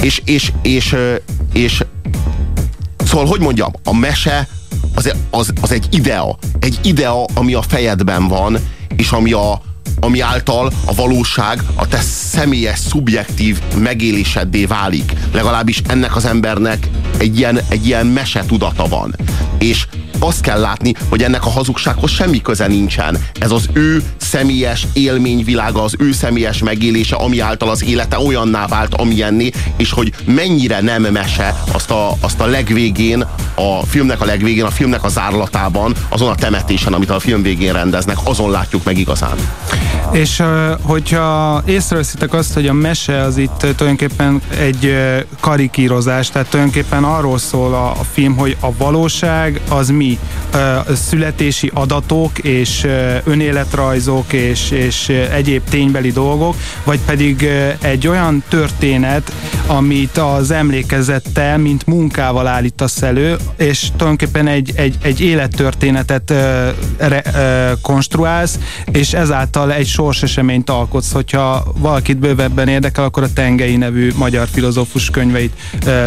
És, 0.00 0.22
és, 0.24 0.52
és, 0.62 0.96
és 1.52 1.84
szóval, 3.04 3.26
hogy 3.26 3.40
mondjam, 3.40 3.72
a 3.84 3.94
mese 3.94 4.48
az, 4.94 5.14
az, 5.30 5.52
az 5.60 5.72
egy 5.72 5.86
idea. 5.90 6.38
Egy 6.58 6.78
idea, 6.82 7.24
ami 7.34 7.54
a 7.54 7.62
fejedben 7.62 8.28
van, 8.28 8.58
és 8.96 9.10
ami 9.10 9.32
a, 9.32 9.62
ami 10.00 10.20
által 10.20 10.72
a 10.84 10.94
valóság 10.94 11.62
a 11.74 11.88
te 11.88 12.00
személyes, 12.00 12.78
szubjektív 12.78 13.60
megéléseddé 13.76 14.64
válik. 14.64 15.12
Legalábbis 15.32 15.82
ennek 15.88 16.16
az 16.16 16.24
embernek 16.24 16.88
egy 17.18 17.38
ilyen, 17.38 17.60
egy 17.68 17.86
ilyen 17.86 18.06
mese 18.06 18.44
tudata 18.44 18.88
van. 18.88 19.14
És 19.58 19.86
azt 20.22 20.40
kell 20.40 20.60
látni, 20.60 20.94
hogy 21.08 21.22
ennek 21.22 21.46
a 21.46 21.50
hazugsághoz 21.50 22.10
semmi 22.10 22.42
köze 22.42 22.66
nincsen. 22.66 23.18
Ez 23.40 23.50
az 23.50 23.68
ő 23.72 24.02
személyes 24.16 24.86
élményvilága, 24.92 25.82
az 25.82 25.94
ő 25.98 26.12
személyes 26.12 26.58
megélése, 26.58 27.16
ami 27.16 27.40
által 27.40 27.68
az 27.68 27.84
élete 27.84 28.18
olyanná 28.18 28.66
vált, 28.66 28.94
amilyenné, 28.94 29.50
és 29.76 29.92
hogy 29.92 30.12
mennyire 30.24 30.80
nem 30.80 31.02
mese, 31.02 31.62
azt 31.72 31.90
a, 31.90 32.16
azt 32.20 32.40
a 32.40 32.46
legvégén, 32.46 33.24
a 33.54 33.86
filmnek 33.86 34.20
a 34.20 34.24
legvégén, 34.24 34.64
a 34.64 34.70
filmnek 34.70 35.04
a 35.04 35.08
zárlatában, 35.08 35.94
azon 36.08 36.28
a 36.28 36.34
temetésen, 36.34 36.92
amit 36.92 37.10
a 37.10 37.20
film 37.20 37.42
végén 37.42 37.72
rendeznek, 37.72 38.16
azon 38.24 38.50
látjuk 38.50 38.84
meg 38.84 38.98
igazán. 38.98 39.36
És 40.12 40.42
hogyha 40.82 41.62
észreveszitek 41.66 42.32
azt, 42.32 42.54
hogy 42.54 42.66
a 42.66 42.72
mese 42.72 43.20
az 43.20 43.36
itt 43.36 43.58
tulajdonképpen 43.58 44.42
egy 44.58 44.96
karikírozás, 45.40 46.30
tehát 46.30 46.48
tulajdonképpen 46.48 47.04
arról 47.04 47.38
szól 47.38 47.74
a, 47.74 47.90
a 47.90 48.04
film, 48.12 48.36
hogy 48.36 48.56
a 48.60 48.76
valóság 48.76 49.60
az 49.68 49.88
mi? 49.88 50.11
Születési 50.94 51.70
adatok 51.74 52.38
és 52.38 52.86
önéletrajzok 53.24 54.32
és, 54.32 54.70
és 54.70 55.08
egyéb 55.08 55.62
ténybeli 55.70 56.12
dolgok, 56.12 56.56
vagy 56.84 57.00
pedig 57.06 57.48
egy 57.80 58.08
olyan 58.08 58.42
történet, 58.48 59.32
amit 59.66 60.18
az 60.18 60.50
emlékezettel, 60.50 61.58
mint 61.58 61.86
munkával 61.86 62.46
állítasz 62.46 63.02
elő, 63.02 63.36
és 63.56 63.88
tulajdonképpen 63.96 64.46
egy, 64.46 64.72
egy, 64.74 64.96
egy 65.02 65.20
élettörténetet 65.20 66.34
re, 66.96 67.22
konstruálsz, 67.82 68.58
és 68.92 69.12
ezáltal 69.12 69.72
egy 69.72 69.86
sorseseményt 69.86 70.70
alkotsz. 70.70 71.12
Hogyha 71.12 71.64
valakit 71.78 72.18
bővebben 72.18 72.68
érdekel, 72.68 73.04
akkor 73.04 73.22
a 73.22 73.32
Tengei 73.32 73.76
nevű 73.76 74.12
magyar 74.16 74.48
filozófus 74.52 75.10
könyveit 75.10 75.52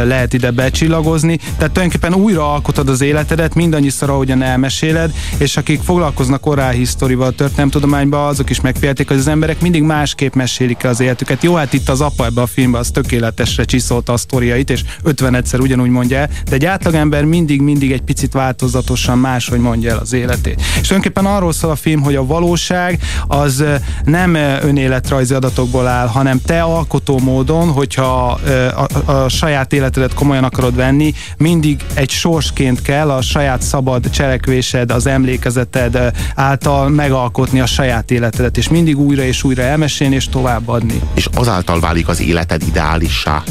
lehet 0.04 0.34
ide 0.34 0.52
becsillagozni. 0.52 1.38
Tehát 1.38 1.74
tulajdonképpen 1.74 2.14
újra 2.14 2.54
alkotod 2.54 2.90
az 2.90 3.02
életedet, 3.02 3.56
mindannyiszor, 4.00 4.10
ahogyan 4.10 4.42
elmeséled, 4.42 5.12
és 5.38 5.58
akik 5.58 5.82
foglalkoznak 5.82 6.46
orálhisztorival, 6.46 7.32
történelemtudományban, 7.32 8.28
azok 8.28 8.50
is 8.50 8.62
megfélték, 8.62 9.08
hogy 9.08 9.18
az 9.18 9.28
emberek 9.28 9.62
mindig 9.62 9.84
másképp 9.84 10.34
mesélik 10.34 10.84
az 10.84 11.00
életüket. 11.00 11.44
Jó, 11.44 11.56
hát 11.56 11.74
itt 11.74 11.90
az 11.90 12.02
apa 12.02 12.26
ebbe 12.26 12.42
a 12.42 12.46
filmben 12.46 12.82
az 12.82 12.90
tökéletesre 12.90 13.64
csiszolta 13.64 14.14
a 14.14 14.18
sztoriait, 14.18 14.70
és 14.70 14.84
51-szer 15.06 15.60
ugyanúgy 15.60 15.90
mondja 15.90 16.18
el, 16.18 16.30
de 16.46 16.56
egy 16.56 16.66
átlagember 16.66 17.24
mindig-mindig 17.24 17.92
egy 17.92 18.02
picit 18.02 18.34
változatosan 18.34 19.18
máshogy 19.18 19.60
mondja 19.60 19.92
el 19.92 19.98
az 19.98 20.14
életét. 20.14 20.62
És 20.62 20.88
tulajdonképpen 20.88 21.26
arról 21.26 21.54
szól 21.54 21.72
a 21.72 21.76
film, 21.76 22.02
hogy 22.02 22.16
a 22.16 22.26
valóság 22.26 23.00
az 23.28 23.64
nem 24.06 24.36
önéletrajzi 24.62 25.34
adatokból 25.34 25.88
áll, 25.88 26.08
hanem 26.08 26.42
te 26.46 26.62
alkotó 26.62 27.20
módon, 27.20 27.72
hogyha 27.72 28.32
a, 28.32 28.88
a, 29.06 29.12
a 29.12 29.30
saját 29.30 29.74
életedet 29.74 30.14
komolyan 30.14 30.44
akarod 30.44 30.76
venni, 30.76 31.14
mindig 31.38 31.86
egy 31.94 32.10
sorsként 32.10 32.82
kell 32.82 33.12
a 33.12 33.22
saját 33.22 33.62
szabad 33.76 34.10
cselekvésed, 34.10 34.92
az 34.92 35.08
emlékezeted 35.08 36.12
által 36.36 36.90
megalkotni 36.90 37.60
a 37.60 37.66
saját 37.66 38.12
életedet, 38.12 38.58
és 38.58 38.70
mindig 38.70 39.00
újra 39.00 39.24
és 39.24 39.44
újra 39.44 39.62
elmesélni 39.62 40.16
és 40.16 40.30
továbbadni. 40.30 41.02
És 41.14 41.30
azáltal 41.34 41.80
válik 41.80 42.08
az 42.08 42.22
életed 42.22 42.62
ideálissá, 42.68 43.44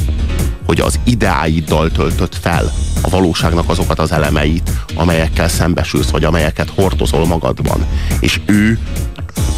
hogy 0.66 0.80
az 0.80 0.98
ideáiddal 1.04 1.90
töltött 1.90 2.34
fel 2.40 2.72
a 3.00 3.08
valóságnak 3.08 3.68
azokat 3.68 3.98
az 3.98 4.12
elemeit, 4.12 4.70
amelyekkel 4.94 5.48
szembesülsz, 5.48 6.10
vagy 6.10 6.24
amelyeket 6.24 6.70
hordozol 6.74 7.26
magadban. 7.26 7.87
És 8.20 8.40
ő 8.46 8.78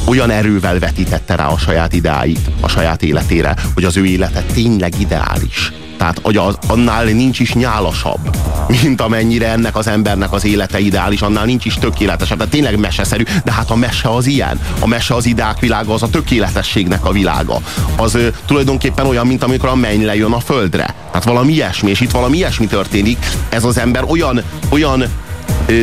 olyan 0.06 0.30
erővel 0.30 0.78
vetítette 0.78 1.34
rá 1.36 1.46
a 1.46 1.58
saját 1.58 1.92
ideáit, 1.92 2.50
a 2.60 2.68
saját 2.68 3.02
életére, 3.02 3.56
hogy 3.74 3.84
az 3.84 3.96
ő 3.96 4.04
élete 4.04 4.42
tényleg 4.42 5.00
ideális. 5.00 5.72
Tehát 5.98 6.20
hogy 6.22 6.36
az, 6.36 6.58
annál 6.66 7.04
nincs 7.04 7.40
is 7.40 7.52
nyálasabb, 7.52 8.36
mint 8.82 9.00
amennyire 9.00 9.48
ennek 9.48 9.76
az 9.76 9.86
embernek 9.86 10.32
az 10.32 10.44
élete 10.44 10.78
ideális, 10.78 11.20
annál 11.20 11.44
nincs 11.44 11.64
is 11.64 11.74
tökéletesebb. 11.74 12.36
Tehát 12.36 12.52
tényleg 12.52 12.78
meseszerű, 12.78 13.22
de 13.44 13.52
hát 13.52 13.70
a 13.70 13.76
mese 13.76 14.08
az 14.08 14.26
ilyen. 14.26 14.60
A 14.80 14.86
mese 14.86 15.14
az 15.14 15.26
ideák 15.26 15.60
világa, 15.60 15.94
az 15.94 16.02
a 16.02 16.08
tökéletességnek 16.08 17.04
a 17.04 17.12
világa. 17.12 17.58
Az 17.96 18.14
ö, 18.14 18.28
tulajdonképpen 18.46 19.06
olyan, 19.06 19.26
mint 19.26 19.42
amikor 19.42 19.68
a 19.68 19.74
menny 19.74 20.04
lejön 20.04 20.32
a 20.32 20.40
földre. 20.40 20.94
Tehát 21.10 21.24
valami 21.24 21.52
ilyesmi, 21.52 21.90
és 21.90 22.00
itt 22.00 22.10
valami 22.10 22.36
ilyesmi 22.36 22.66
történik. 22.66 23.26
Ez 23.48 23.64
az 23.64 23.78
ember 23.78 24.04
olyan, 24.08 24.42
olyan 24.70 25.04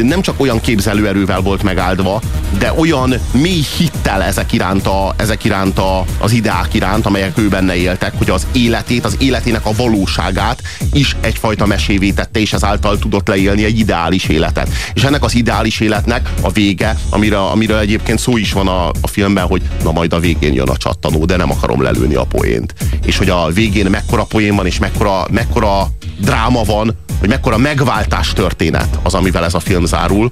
nem 0.03 0.21
csak 0.21 0.39
olyan 0.39 0.61
képzelőerővel 0.61 1.41
volt 1.41 1.63
megáldva, 1.63 2.21
de 2.57 2.73
olyan 2.73 3.13
mély 3.31 3.63
hittel 3.77 4.23
ezek 4.23 4.53
iránt, 4.53 4.87
a, 4.87 5.13
ezek 5.17 5.43
iránt 5.43 5.79
a, 5.79 6.05
az 6.17 6.31
ideák 6.31 6.73
iránt, 6.73 7.05
amelyek 7.05 7.37
ő 7.37 7.47
benne 7.47 7.75
éltek, 7.75 8.13
hogy 8.17 8.29
az 8.29 8.47
életét, 8.51 9.05
az 9.05 9.15
életének 9.19 9.65
a 9.65 9.71
valóságát 9.77 10.61
is 10.93 11.15
egyfajta 11.21 11.65
mesévé 11.65 12.11
tette, 12.11 12.39
és 12.39 12.53
ezáltal 12.53 12.99
tudott 12.99 13.27
leélni 13.27 13.63
egy 13.63 13.79
ideális 13.79 14.25
életet. 14.25 14.69
És 14.93 15.03
ennek 15.03 15.23
az 15.23 15.35
ideális 15.35 15.79
életnek 15.79 16.29
a 16.41 16.51
vége, 16.51 16.97
amire, 17.09 17.41
amire 17.45 17.79
egyébként 17.79 18.19
szó 18.19 18.37
is 18.37 18.53
van 18.53 18.67
a, 18.67 18.87
a 19.01 19.07
filmben, 19.07 19.45
hogy 19.45 19.61
na 19.83 19.91
majd 19.91 20.13
a 20.13 20.19
végén 20.19 20.53
jön 20.53 20.69
a 20.69 20.77
csattanó, 20.77 21.25
de 21.25 21.35
nem 21.35 21.51
akarom 21.51 21.81
lelőni 21.81 22.15
a 22.15 22.23
poént. 22.23 22.73
És 23.05 23.17
hogy 23.17 23.29
a 23.29 23.47
végén 23.53 23.89
mekkora 23.89 24.23
poén 24.23 24.55
van, 24.55 24.65
és 24.65 24.79
mekkora, 24.79 25.27
mekkora 25.29 25.87
dráma 26.17 26.63
van, 26.63 26.95
hogy 27.19 27.31
mekkora 27.31 27.57
megváltás 27.57 28.33
történet 28.33 28.99
az, 29.03 29.13
amivel 29.13 29.43
ez 29.43 29.53
a 29.53 29.59
film 29.59 29.72
zárul, 29.81 30.31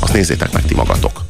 azt 0.00 0.12
nézzétek 0.12 0.52
meg 0.52 0.64
ti 0.64 0.74
magatok. 0.74 1.20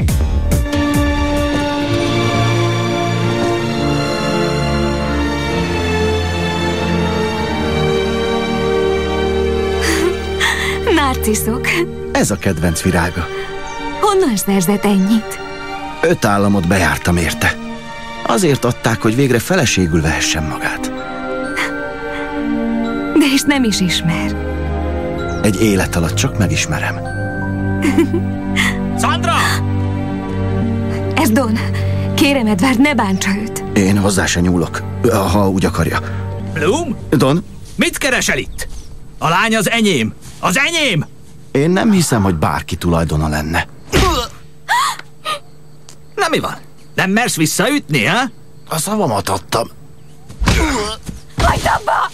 Narciszok. 10.94 11.66
Ez 12.12 12.30
a 12.30 12.36
kedvenc 12.36 12.82
virága. 12.82 13.26
Honnan 14.00 14.36
szerzett 14.36 14.84
ennyit? 14.84 15.38
Öt 16.02 16.24
államot 16.24 16.68
bejártam 16.68 17.16
érte. 17.16 17.54
Azért 18.26 18.64
adták, 18.64 19.02
hogy 19.02 19.14
végre 19.14 19.38
feleségül 19.38 20.00
vehessen 20.00 20.42
magát. 20.42 20.92
De 23.18 23.24
és 23.34 23.42
nem 23.42 23.64
is 23.64 23.80
ismer. 23.80 24.36
Egy 25.42 25.62
élet 25.62 25.96
alatt 25.96 26.14
csak 26.14 26.38
megismerem. 26.38 27.17
Sandra! 29.02 29.36
Ez 31.14 31.30
Don. 31.30 31.58
Kérem, 32.14 32.46
Edward, 32.46 32.80
ne 32.80 32.94
bántsa 32.94 33.30
őt. 33.36 33.64
Én 33.74 33.98
hozzá 33.98 34.26
se 34.26 34.40
nyúlok, 34.40 34.82
ha 35.32 35.48
úgy 35.48 35.64
akarja. 35.64 36.00
Bloom? 36.52 36.96
Don? 37.10 37.44
Mit 37.76 37.98
keresel 37.98 38.38
itt? 38.38 38.68
A 39.18 39.28
lány 39.28 39.56
az 39.56 39.70
enyém. 39.70 40.14
Az 40.40 40.58
enyém! 40.58 41.06
Én 41.52 41.70
nem 41.70 41.90
hiszem, 41.90 42.22
hogy 42.22 42.34
bárki 42.34 42.76
tulajdona 42.76 43.28
lenne. 43.28 43.66
Na 46.14 46.28
mi 46.30 46.38
van? 46.38 46.56
Nem 46.94 47.10
mersz 47.10 47.36
visszaütni, 47.36 48.04
ha? 48.04 48.20
A 48.68 48.78
szavamat 48.78 49.28
adtam. 49.28 49.68
Hagyd 51.36 51.70
abba! 51.78 52.10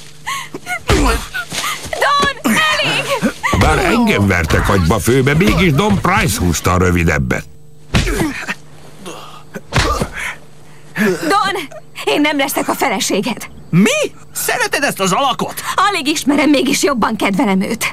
Bár 3.64 3.78
engem 3.78 4.26
vertek 4.26 4.68
agyba 4.68 4.98
főbe, 4.98 5.34
mégis 5.34 5.72
Don 5.72 6.00
Price 6.00 6.38
húzta 6.38 6.72
a 6.72 6.78
rövidebbet. 6.78 7.44
Don, 11.04 11.80
én 12.04 12.20
nem 12.20 12.36
leszek 12.36 12.68
a 12.68 12.74
feleséged. 12.74 13.46
Mi? 13.70 14.12
Szereted 14.32 14.82
ezt 14.82 15.00
az 15.00 15.12
alakot? 15.12 15.54
Alig 15.74 16.06
ismerem, 16.06 16.50
mégis 16.50 16.82
jobban 16.82 17.16
kedvelem 17.16 17.60
őt. 17.60 17.84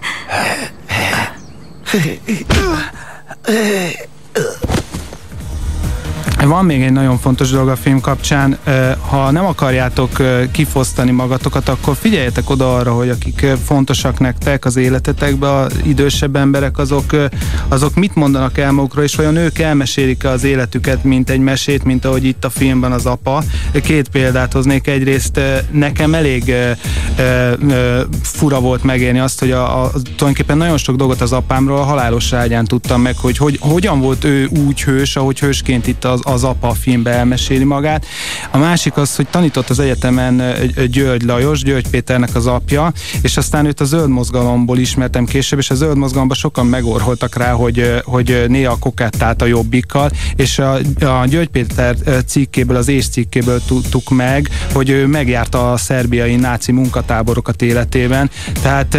Van 6.48 6.66
még 6.66 6.82
egy 6.82 6.92
nagyon 6.92 7.18
fontos 7.18 7.50
dolog 7.50 7.68
a 7.68 7.76
film 7.76 8.00
kapcsán, 8.00 8.58
ha 9.00 9.32
nem 9.32 9.46
akarjátok 9.46 10.10
kifosztani 10.52 11.12
magatokat, 11.12 11.70
akkor 11.70 11.96
figyeljetek 11.96 12.50
oda 12.50 12.76
arra, 12.76 12.94
hogy 12.94 13.10
akik 13.10 13.46
fontosak 13.64 14.20
nektek 14.20 14.66
az 14.66 14.76
életetekben, 14.76 15.50
az 15.50 15.80
idősebb 15.84 16.36
emberek, 16.36 16.78
azok, 16.78 17.16
azok 17.68 17.96
mit 17.96 18.16
mondanak 18.16 18.58
el 18.58 18.72
magukról, 18.72 19.04
és 19.04 19.16
vajon 19.16 19.36
ők 19.36 19.60
elmesélik 19.60 20.26
az 20.26 20.44
életüket, 20.44 21.04
mint 21.04 21.30
egy 21.30 21.40
mesét, 21.40 21.84
mint 21.84 22.06
ahogy 22.06 22.26
itt 22.26 22.46
a 22.46 22.50
filmben 22.50 22.92
az 22.92 23.06
apa. 23.06 23.44
Két 23.84 24.10
példát 24.10 24.54
hoznék. 24.54 24.88
Egyrészt 24.88 25.40
nekem 25.72 26.14
elég 26.14 26.54
fura 28.22 28.60
volt 28.60 28.84
megélni 28.84 29.20
azt, 29.20 29.40
hogy 29.40 29.52
a, 29.52 29.84
a, 29.84 29.92
tulajdonképpen 29.92 30.58
nagyon 30.58 30.78
sok 30.78 30.96
dolgot 30.96 31.22
az 31.22 31.32
apámról 31.32 31.78
a 31.78 31.84
halálos 31.84 32.34
ágyán 32.34 32.66
tudtam 32.66 33.02
meg, 33.02 33.16
hogy, 33.18 33.38
hogy 33.38 33.58
hogyan 33.60 34.00
volt 34.00 34.24
ő 34.24 34.50
úgy 34.66 34.84
hős, 34.84 35.16
ahogy 35.16 35.40
hősként 35.40 35.88
itt 35.88 36.06
az, 36.06 36.20
az 36.32 36.44
apa 36.44 36.68
a 36.68 36.74
filmbe 36.74 37.12
elmeséli 37.12 37.64
magát. 37.64 38.06
A 38.52 38.58
másik 38.58 38.98
az, 38.98 39.16
hogy 39.16 39.28
tanított 39.28 39.70
az 39.70 39.80
egyetemen 39.80 40.42
György 40.92 41.24
Lajos, 41.24 41.64
György 41.64 41.90
Péternek 41.90 42.36
az 42.36 42.48
apja, 42.48 42.92
és 43.22 43.38
aztán 43.38 43.66
őt 43.66 43.80
a 43.80 43.86
zöld 43.86 44.10
mozgalomból 44.10 44.78
ismertem 44.78 45.26
később, 45.26 45.60
és 45.60 45.70
a 45.70 45.76
zöld 45.76 45.98
mozgalomban 45.98 46.38
sokan 46.38 46.66
megorholtak 46.66 47.36
rá, 47.36 47.52
hogy, 47.52 48.02
hogy 48.04 48.46
néha 48.48 48.78
kokettált 48.80 49.42
a 49.42 49.46
jobbikkal, 49.46 50.12
és 50.36 50.60
a, 50.60 50.74
a 51.00 51.26
György 51.26 51.50
Péter 51.50 51.96
cikkéből, 52.26 52.76
az 52.76 52.88
és 52.88 53.10
cikkéből 53.10 53.62
tudtuk 53.66 54.10
meg, 54.10 54.50
hogy 54.74 54.90
ő 54.90 55.08
megjárta 55.08 55.72
a 55.72 55.78
szerbiai 55.78 56.36
náci 56.36 56.72
munkatáborokat 56.72 57.62
életében. 57.62 58.30
Tehát 58.62 58.98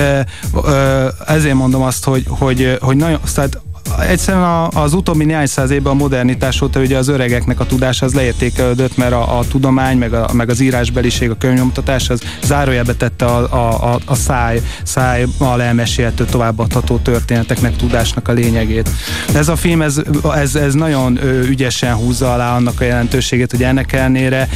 ezért 1.27 1.55
mondom 1.55 1.83
azt, 1.83 2.05
hogy, 2.05 2.25
hogy, 2.29 2.77
hogy 2.81 2.97
nagyon, 2.97 3.21
tehát 3.35 3.61
egyszerűen 4.01 4.69
az 4.75 4.93
utóbbi 4.93 5.25
néhány 5.25 5.47
száz 5.47 5.71
évben 5.71 5.93
a 5.93 5.97
modernitás 5.97 6.61
óta 6.61 6.81
ugye 6.81 6.97
az 6.97 7.09
öregeknek 7.09 7.61
a 7.61 7.67
tudás 7.67 8.03
az 8.03 8.15
leértékelődött, 8.15 8.97
mert 8.97 9.13
a, 9.13 9.39
a 9.39 9.45
tudomány, 9.45 9.99
meg, 9.99 10.13
a, 10.13 10.31
meg 10.33 10.51
az 10.51 10.61
írásbeliség, 10.61 11.31
a 11.31 11.37
könyvnyomtatás 11.39 12.11
az 12.11 12.23
zárójelbe 12.43 12.95
tette 12.95 13.25
a, 13.25 13.53
a, 13.53 13.93
a, 13.93 13.99
a 14.05 14.15
száj, 14.15 14.61
szájmal 14.83 15.63
elmesélhető 15.63 16.25
továbbadható 16.25 16.97
történeteknek, 16.97 17.77
tudásnak 17.77 18.29
a 18.29 18.33
lényegét. 18.33 18.91
Ez 19.35 19.49
a 19.49 19.57
film, 19.57 19.83
ez, 19.83 20.01
ez, 20.35 20.55
ez 20.55 20.75
nagyon 20.75 21.19
ügyesen 21.25 21.95
húzza 21.95 22.33
alá 22.33 22.57
annak 22.57 22.81
a 22.81 22.85
jelentőségét, 22.85 23.51
hogy 23.51 23.63
ennek 23.63 23.93
ellenére 23.93 24.49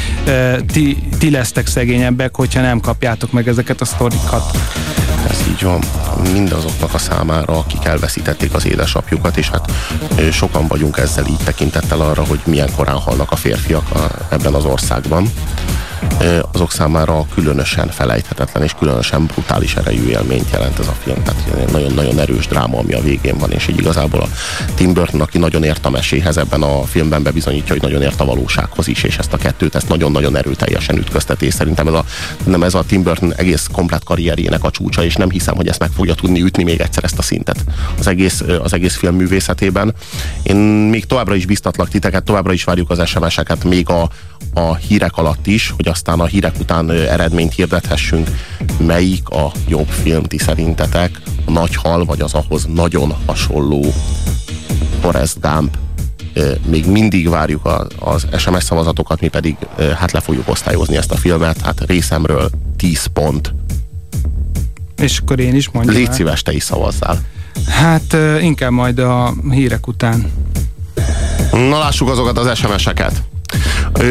ti, 0.67 0.97
ti 1.19 1.31
lesztek 1.31 1.67
szegényebbek, 1.67 2.37
hogyha 2.37 2.61
nem 2.61 2.81
kapjátok 2.81 3.33
meg 3.33 3.49
ezeket 3.49 3.81
a 3.81 3.85
sztorikat. 3.85 4.51
Ez 5.31 5.45
így 5.49 5.63
van. 5.63 5.83
Mindazoknak 6.33 6.95
a 6.95 6.99
számára, 6.99 7.59
akik 7.59 7.85
elveszítették 7.85 8.55
az 8.55 8.67
édesapjukat, 8.67 9.37
és 9.37 9.51
hát 9.51 9.71
sokan 10.31 10.67
vagyunk 10.67 10.99
ezzel 10.99 11.27
így 11.27 11.45
tekintettel 11.45 12.01
arra, 12.01 12.25
hogy 12.25 12.41
milyen 12.45 12.75
korán 12.77 12.99
halnak 12.99 13.31
a 13.31 13.37
férfiak 13.37 13.91
a, 13.91 14.11
ebben 14.29 14.55
az 14.55 14.65
országban 14.65 15.31
azok 16.53 16.73
számára 16.73 17.27
különösen 17.35 17.89
felejthetetlen 17.89 18.63
és 18.63 18.75
különösen 18.79 19.27
brutális 19.27 19.75
erejű 19.75 20.09
élményt 20.09 20.51
jelent 20.53 20.79
ez 20.79 20.87
a 20.87 20.95
film. 21.03 21.23
Tehát 21.23 21.71
nagyon-nagyon 21.73 22.19
erős 22.19 22.47
dráma, 22.47 22.79
ami 22.79 22.93
a 22.93 23.01
végén 23.01 23.39
van, 23.39 23.53
és 23.53 23.69
így 23.69 23.79
igazából 23.79 24.21
a 24.21 24.29
Tim 24.75 24.93
Burton, 24.93 25.21
aki 25.21 25.39
nagyon 25.39 25.65
ért 25.65 25.87
a 25.87 25.91
meséhez, 25.91 26.37
ebben 26.37 26.63
a 26.63 26.83
filmben 26.83 27.23
bebizonyítja, 27.23 27.73
hogy 27.73 27.83
nagyon 27.83 28.03
ért 28.03 28.21
a 28.21 28.25
valósághoz 28.25 28.89
is, 28.89 29.03
és 29.03 29.19
ezt 29.19 29.33
a 29.33 29.37
kettőt 29.37 29.75
ezt 29.75 29.89
nagyon-nagyon 29.89 30.37
erőteljesen 30.37 30.97
ütközteti, 30.97 31.47
és 31.47 31.55
szerintem 31.55 31.87
ez 31.87 31.95
a, 31.95 32.05
nem 32.45 32.63
ez 32.63 32.75
a 32.75 32.85
Tim 32.87 33.03
Burton 33.03 33.35
egész 33.35 33.69
komplet 33.73 34.05
karrierjének 34.05 34.65
a 34.65 34.71
csúcsa, 34.71 35.05
és 35.05 35.15
nem 35.15 35.31
hiszem, 35.31 35.57
hogy 35.57 35.69
ezt 35.69 35.79
meg 35.79 35.91
fogja 35.91 36.15
tudni 36.15 36.43
ütni 36.43 36.63
még 36.63 36.81
egyszer 36.81 37.05
ezt 37.05 37.19
a 37.19 37.23
szintet 37.23 37.65
az 37.99 38.07
egész, 38.07 38.43
az 38.63 38.73
egész 38.73 38.97
film 38.97 39.15
művészetében. 39.15 39.95
Én 40.43 40.57
még 40.91 41.05
továbbra 41.05 41.35
is 41.35 41.47
biztatlak 41.47 41.89
titeket, 41.89 42.25
továbbra 42.25 42.53
is 42.53 42.65
várjuk 42.65 42.91
az 42.91 43.09
SMS-eket, 43.09 43.65
még 43.65 43.89
a, 43.89 44.09
a 44.55 44.75
hírek 44.75 45.17
alatt 45.17 45.47
is, 45.47 45.73
hogy 45.77 45.86
aztán 45.87 46.21
a 46.21 46.25
hírek 46.25 46.55
után 46.61 46.91
eredményt 46.91 47.55
hirdethessünk. 47.55 48.31
Melyik 48.79 49.29
a 49.29 49.53
jobb 49.69 49.89
film 49.89 50.23
ti 50.23 50.39
szerintetek? 50.39 51.21
A 51.45 51.51
Nagy 51.51 51.75
Hal, 51.75 52.05
vagy 52.05 52.21
az 52.21 52.35
ahhoz 52.35 52.67
nagyon 52.75 53.15
hasonló 53.27 53.93
Forrest 55.01 55.41
Gump? 55.41 55.77
Még 56.67 56.87
mindig 56.87 57.29
várjuk 57.29 57.89
az 57.99 58.27
SMS 58.37 58.65
szavazatokat, 58.65 59.21
mi 59.21 59.29
pedig 59.29 59.57
hát 59.97 60.13
le 60.13 60.21
fogjuk 60.21 60.49
osztályozni 60.49 60.97
ezt 60.97 61.11
a 61.11 61.17
filmet. 61.17 61.61
Hát 61.61 61.81
részemről 61.87 62.51
10 62.77 63.07
pont. 63.07 63.55
És 64.97 65.19
akkor 65.19 65.41
én 65.41 65.55
is 65.55 65.71
mondjam 65.71 65.97
Légy 65.97 66.13
szíves, 66.13 66.43
te 66.43 66.53
is 66.53 66.63
szavazzál. 66.63 67.21
Hát 67.69 68.17
inkább 68.41 68.71
majd 68.71 68.99
a 68.99 69.35
hírek 69.51 69.87
után. 69.87 70.33
Na 71.53 71.79
lássuk 71.79 72.09
azokat 72.09 72.39
az 72.39 72.59
SMS-eket 72.59 73.23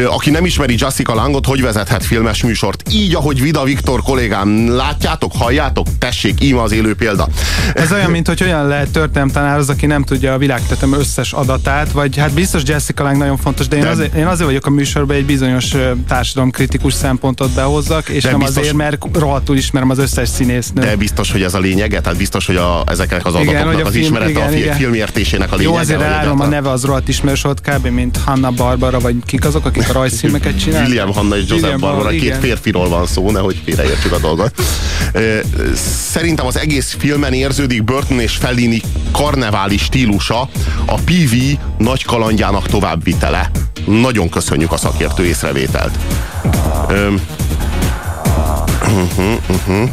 aki 0.08 0.30
nem 0.30 0.44
ismeri 0.44 0.74
Jessica 0.78 1.14
Langot, 1.14 1.46
hogy 1.46 1.62
vezethet 1.62 2.04
filmes 2.04 2.42
műsort? 2.42 2.82
Így, 2.92 3.14
ahogy 3.14 3.42
Vida 3.42 3.64
Viktor 3.64 4.02
kollégám, 4.02 4.68
látjátok, 4.68 5.32
halljátok? 5.34 5.86
Tessék, 5.98 6.42
íme 6.42 6.62
az 6.62 6.72
élő 6.72 6.94
példa. 6.94 7.28
Ez 7.74 7.92
olyan, 7.92 8.10
mint 8.10 8.26
hogy 8.26 8.42
olyan 8.42 8.66
lehet 8.66 8.90
történelemtanár 8.90 9.58
az, 9.58 9.68
aki 9.68 9.86
nem 9.86 10.02
tudja 10.02 10.32
a 10.32 10.38
világtetem 10.38 10.92
összes 10.92 11.32
adatát, 11.32 11.92
vagy 11.92 12.16
hát 12.16 12.32
biztos 12.32 12.62
Jessica 12.64 13.02
Lang 13.02 13.16
nagyon 13.16 13.36
fontos, 13.36 13.68
de 13.68 13.76
én, 13.76 13.82
de, 13.82 13.88
azért, 13.88 14.14
én 14.14 14.26
azért 14.26 14.46
vagyok 14.46 14.66
a 14.66 14.70
műsorban, 14.70 15.16
egy 15.16 15.26
bizonyos 15.26 15.74
társadalomkritikus 16.08 16.92
szempontot 16.92 17.50
behozzak, 17.50 18.08
és 18.08 18.22
nem 18.22 18.38
biztos, 18.38 18.56
azért, 18.56 18.74
mert 18.74 19.06
rohadtul 19.12 19.56
ismerem 19.56 19.90
az 19.90 19.98
összes 19.98 20.28
színésznőt. 20.28 20.84
De 20.84 20.96
biztos, 20.96 21.32
hogy 21.32 21.42
ez 21.42 21.54
a 21.54 21.58
lényege, 21.58 22.00
tehát 22.00 22.18
biztos, 22.18 22.46
hogy 22.46 22.56
a, 22.56 22.84
ezeknek 22.86 23.26
az 23.26 23.34
adatoknak 23.34 23.72
igen, 23.72 23.86
az 23.86 23.92
film, 23.92 24.04
ismerete 24.04 24.30
igen, 24.30 24.46
a 24.46 24.48
fi, 24.48 24.58
igen. 24.58 24.76
filmértésének 24.76 25.52
a 25.52 25.56
lényege. 25.56 25.74
Jó, 25.74 25.80
azért 25.80 26.00
elárulom 26.00 26.40
a 26.40 26.46
neve 26.46 26.70
az 26.70 26.84
rohadt 26.84 27.08
ismerős 27.08 27.42
volt, 27.42 27.60
kb. 27.60 27.86
mint 27.86 28.16
Hanna 28.24 28.50
Barbara, 28.50 29.00
vagy 29.00 29.14
kik 29.24 29.44
azok, 29.44 29.66
akik 29.76 29.88
a 29.88 29.92
rajzfilmeket 29.92 30.58
csinálnak. 30.58 30.88
William 30.88 31.12
Hanna 31.12 31.36
és 31.36 31.40
Joseph 31.40 31.60
William 31.60 31.80
Barbara, 31.80 32.02
Barbara, 32.02 32.20
két 32.20 32.28
igen. 32.28 32.40
férfiról 32.40 32.88
van 32.88 33.06
szó, 33.06 33.30
nehogy 33.30 33.60
félreértsük 33.64 34.12
a 34.12 34.18
dolgot. 34.18 34.54
Szerintem 36.10 36.46
az 36.46 36.58
egész 36.58 36.96
filmen 36.98 37.32
érződik 37.32 37.84
Burton 37.84 38.20
és 38.20 38.36
Fellini 38.36 38.80
karneváli 39.10 39.76
stílusa, 39.76 40.48
a 40.86 40.94
PV 40.94 41.34
nagy 41.78 42.04
kalandjának 42.04 42.66
továbbvitele. 42.66 43.50
Nagyon 43.86 44.28
köszönjük 44.28 44.72
a 44.72 44.76
szakértő 44.76 45.24
észrevételt. 45.24 45.98
Ö, 46.88 47.12
uh-huh, 48.82 49.34
uh-huh. 49.66 49.90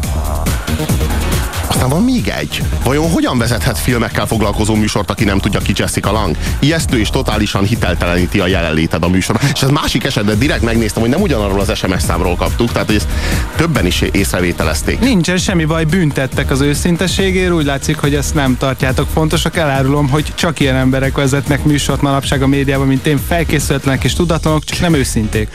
Aztán 1.73 1.89
van 1.89 2.03
még 2.03 2.27
egy. 2.27 2.63
Vajon 2.83 3.11
hogyan 3.11 3.37
vezethet 3.37 3.79
filmekkel 3.79 4.25
foglalkozó 4.25 4.75
műsort, 4.75 5.09
aki 5.09 5.23
nem 5.23 5.39
tudja 5.39 5.59
ki 5.59 5.73
Jessica 5.75 6.11
Lang? 6.11 6.37
Ijesztő 6.59 6.99
és 6.99 7.09
totálisan 7.09 7.63
hitelteleníti 7.63 8.39
a 8.39 8.47
jelenléted 8.47 9.03
a 9.03 9.07
műsorban. 9.07 9.49
És 9.53 9.61
ez 9.61 9.69
másik 9.69 10.03
esetben 10.03 10.39
direkt 10.39 10.61
megnéztem, 10.61 11.01
hogy 11.01 11.11
nem 11.11 11.21
ugyanarról 11.21 11.59
az 11.59 11.77
SMS 11.77 12.01
számról 12.01 12.35
kaptuk, 12.35 12.71
tehát 12.71 12.87
hogy 12.87 12.95
ezt 12.95 13.07
többen 13.55 13.85
is 13.85 14.01
észrevételezték. 14.01 14.99
Nincsen 14.99 15.37
semmi 15.37 15.65
baj, 15.65 15.83
büntettek 15.83 16.51
az 16.51 16.61
őszintességért, 16.61 17.51
úgy 17.51 17.65
látszik, 17.65 17.97
hogy 17.97 18.15
ezt 18.15 18.33
nem 18.33 18.57
tartjátok 18.57 19.07
fontosak. 19.13 19.57
Elárulom, 19.57 20.09
hogy 20.09 20.31
csak 20.35 20.59
ilyen 20.59 20.75
emberek 20.75 21.15
vezetnek 21.15 21.63
műsort 21.63 22.01
manapság 22.01 22.41
a 22.41 22.47
médiában, 22.47 22.87
mint 22.87 23.05
én, 23.05 23.19
felkészületlenek 23.27 24.03
és 24.03 24.13
tudatlanok, 24.13 24.63
csak 24.63 24.79
nem 24.79 24.93
őszinték. 24.93 25.49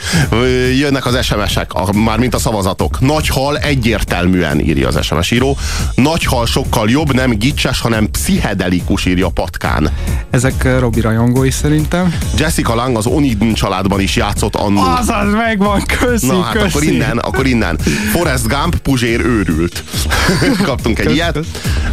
Jönnek 0.79 1.05
az 1.05 1.25
SMS-ek, 1.25 1.71
mármint 1.93 2.33
a 2.33 2.39
szavazatok. 2.39 2.99
Nagy 2.99 3.27
hal 3.27 3.57
egyértelműen 3.57 4.59
írja 4.59 4.87
az 4.87 5.05
SMS 5.05 5.31
író. 5.31 5.57
Nagy 5.95 6.08
hal 6.17 6.45
sokkal 6.45 6.89
jobb, 6.89 7.13
nem 7.13 7.31
gicses, 7.37 7.79
hanem 7.81 8.11
pszichedelikus 8.11 9.05
írja 9.05 9.29
Patkán. 9.29 9.89
Ezek 10.29 10.63
eh, 10.63 10.79
Robi 10.79 11.01
rajongói 11.01 11.51
szerintem. 11.51 12.15
Jessica 12.37 12.75
Lang 12.75 12.97
az 12.97 13.05
Onidin 13.05 13.53
családban 13.53 13.99
is 13.99 14.15
játszott 14.15 14.55
annó. 14.55 14.81
Azaz 14.81 15.33
megvan, 15.33 15.81
köszi, 15.99 16.25
Na 16.25 16.41
hát 16.41 16.53
köszi. 16.53 16.65
akkor 16.67 16.83
innen, 16.83 17.17
akkor 17.17 17.47
innen. 17.47 17.77
Forrest 18.11 18.47
Gump, 18.47 18.75
Puzsér 18.77 19.19
őrült. 19.19 19.83
Kaptunk 20.63 20.99
egy 20.99 21.11
ilyet. 21.13 21.39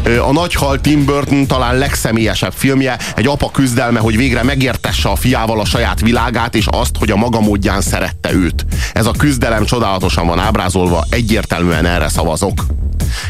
Ö, 0.03 0.21
A 0.21 0.33
nagy 0.33 0.55
hal 0.55 0.81
Tim 0.81 1.05
Burton 1.05 1.47
talán 1.47 1.79
legszemélyesebb 1.79 2.53
filmje, 2.53 2.99
egy 3.17 3.27
apa 3.27 3.51
küzdelme, 3.51 3.99
hogy 4.01 4.17
végre 4.17 4.43
megértesse 4.43 5.09
a 5.09 5.17
fiával 5.17 5.61
a 5.61 5.65
saját 5.65 6.01
világát, 6.01 6.55
és 6.55 6.67
azt, 6.71 6.97
hogy 6.99 7.11
a 7.11 7.17
maga 7.17 7.41
módján 7.41 7.81
szerette 7.81 8.33
őt. 8.33 8.67
Ez 8.93 9.07
a 9.07 9.11
küzdelem 9.19 9.65
csodálatosan 9.65 10.27
van 10.27 10.39
ábrázolva, 10.39 11.05
egyértelműen 11.11 11.87
erre 11.87 12.09
szavazok. 12.09 12.65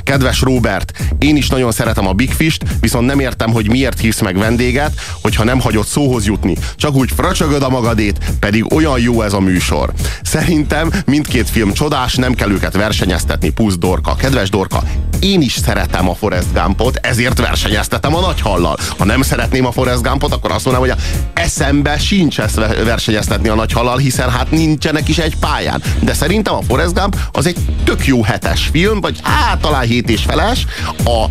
Kedves 0.02 0.40
Robert, 0.40 0.92
én 1.18 1.36
is 1.36 1.48
nagyon 1.48 1.72
szeretem 1.72 2.06
a 2.06 2.12
Big 2.12 2.32
Fish-t, 2.32 2.64
viszont 2.80 3.06
nem 3.06 3.20
értem, 3.20 3.50
hogy 3.50 3.68
miért 3.68 4.00
hívsz 4.00 4.20
meg 4.20 4.38
vendéget, 4.38 4.92
hogyha 5.22 5.44
nem 5.44 5.60
hagyod 5.60 5.86
szóhoz 5.86 6.26
jutni. 6.26 6.56
Csak 6.76 6.94
úgy 6.94 7.10
fröcsögöd 7.16 7.62
a 7.62 7.68
magadét, 7.68 8.18
pedig 8.40 8.74
olyan 8.74 9.00
jó 9.00 9.22
ez 9.22 9.32
a 9.32 9.40
műsor. 9.40 9.92
Szerintem 10.22 10.90
mindkét 11.06 11.50
film 11.50 11.72
csodás, 11.72 12.14
nem 12.14 12.34
kell 12.34 12.50
őket 12.50 12.76
versenyeztetni, 12.76 13.50
pusz 13.50 13.78
Dorka. 13.78 14.14
Kedves 14.14 14.50
Dorka, 14.50 14.82
én 15.20 15.42
is 15.42 15.52
szeretem 15.52 16.08
a 16.08 16.14
Forrest 16.14 16.52
Gumpot, 16.52 16.96
ezért 16.96 17.40
versenyeztetem 17.40 18.14
a 18.14 18.20
nagy 18.20 18.40
hallal. 18.40 18.76
Ha 18.98 19.04
nem 19.04 19.22
szeretném 19.22 19.66
a 19.66 19.72
Forrest 19.72 20.02
Gumpot, 20.02 20.32
akkor 20.32 20.50
azt 20.50 20.64
mondanám, 20.64 20.90
hogy 20.90 20.98
a 20.98 21.40
eszembe 21.40 21.98
sincs 21.98 22.40
ezt 22.40 22.54
ve- 22.54 22.84
versenyeztetni 22.84 23.48
a 23.48 23.54
nagy 23.54 23.72
hallal, 23.72 23.96
hiszen 23.96 24.30
hát 24.30 24.50
nincsenek 24.50 25.08
is 25.08 25.18
egy 25.18 25.36
pályán. 25.36 25.82
De 26.00 26.14
szerintem 26.14 26.54
a 26.54 26.62
Forrest 26.62 26.94
Gump 26.94 27.16
az 27.32 27.46
egy 27.46 27.56
tök 27.84 28.06
jó 28.06 28.22
hetes 28.22 28.68
film, 28.72 29.00
vagy 29.00 29.18
hát 29.22 29.65
talán 29.66 29.86
hét 29.86 30.10
és 30.10 30.22
feles, 30.22 30.66
a, 31.04 31.24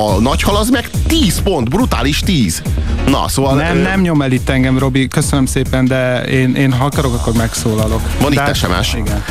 a 0.00 0.20
nagy 0.20 0.42
hal 0.42 0.56
az 0.56 0.68
meg 0.70 0.90
10 1.06 1.42
pont, 1.42 1.68
brutális 1.68 2.20
10. 2.20 2.62
Na, 3.06 3.28
szóval... 3.28 3.54
Nem, 3.54 3.76
nem 3.78 4.00
nyom 4.00 4.22
el 4.22 4.32
itt 4.32 4.48
engem, 4.48 4.78
Robi, 4.78 5.08
köszönöm 5.08 5.46
szépen, 5.46 5.84
de 5.84 6.22
én, 6.22 6.54
én 6.54 6.72
ha 6.72 6.84
akarok, 6.84 7.14
akkor 7.14 7.32
megszólalok. 7.32 8.00
Van 8.20 8.32
Tehát- 8.32 8.56
itt 8.56 8.62
SMS. 8.62 8.94
Igen. 8.94 9.22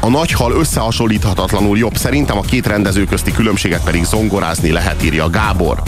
A 0.00 0.08
nagy 0.08 0.32
hal 0.32 0.52
összehasonlíthatatlanul 0.52 1.78
jobb. 1.78 1.96
Szerintem 1.96 2.38
a 2.38 2.40
két 2.40 2.66
rendező 2.66 3.04
közti 3.04 3.32
különbséget 3.32 3.82
pedig 3.84 4.04
zongorázni 4.04 4.70
lehet, 4.70 5.04
írja 5.04 5.30
Gábor. 5.30 5.82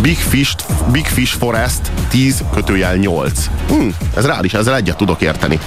Big 0.00 0.16
Fish, 0.16 0.56
Big 0.92 1.06
Fish 1.06 1.36
Forest 1.38 1.80
10 2.08 2.44
kötőjel 2.54 2.96
8. 2.96 3.50
Hm, 3.68 3.88
ez 4.16 4.26
reális, 4.26 4.54
ezzel 4.54 4.76
egyet 4.76 4.96
tudok 4.96 5.20
érteni. 5.20 5.58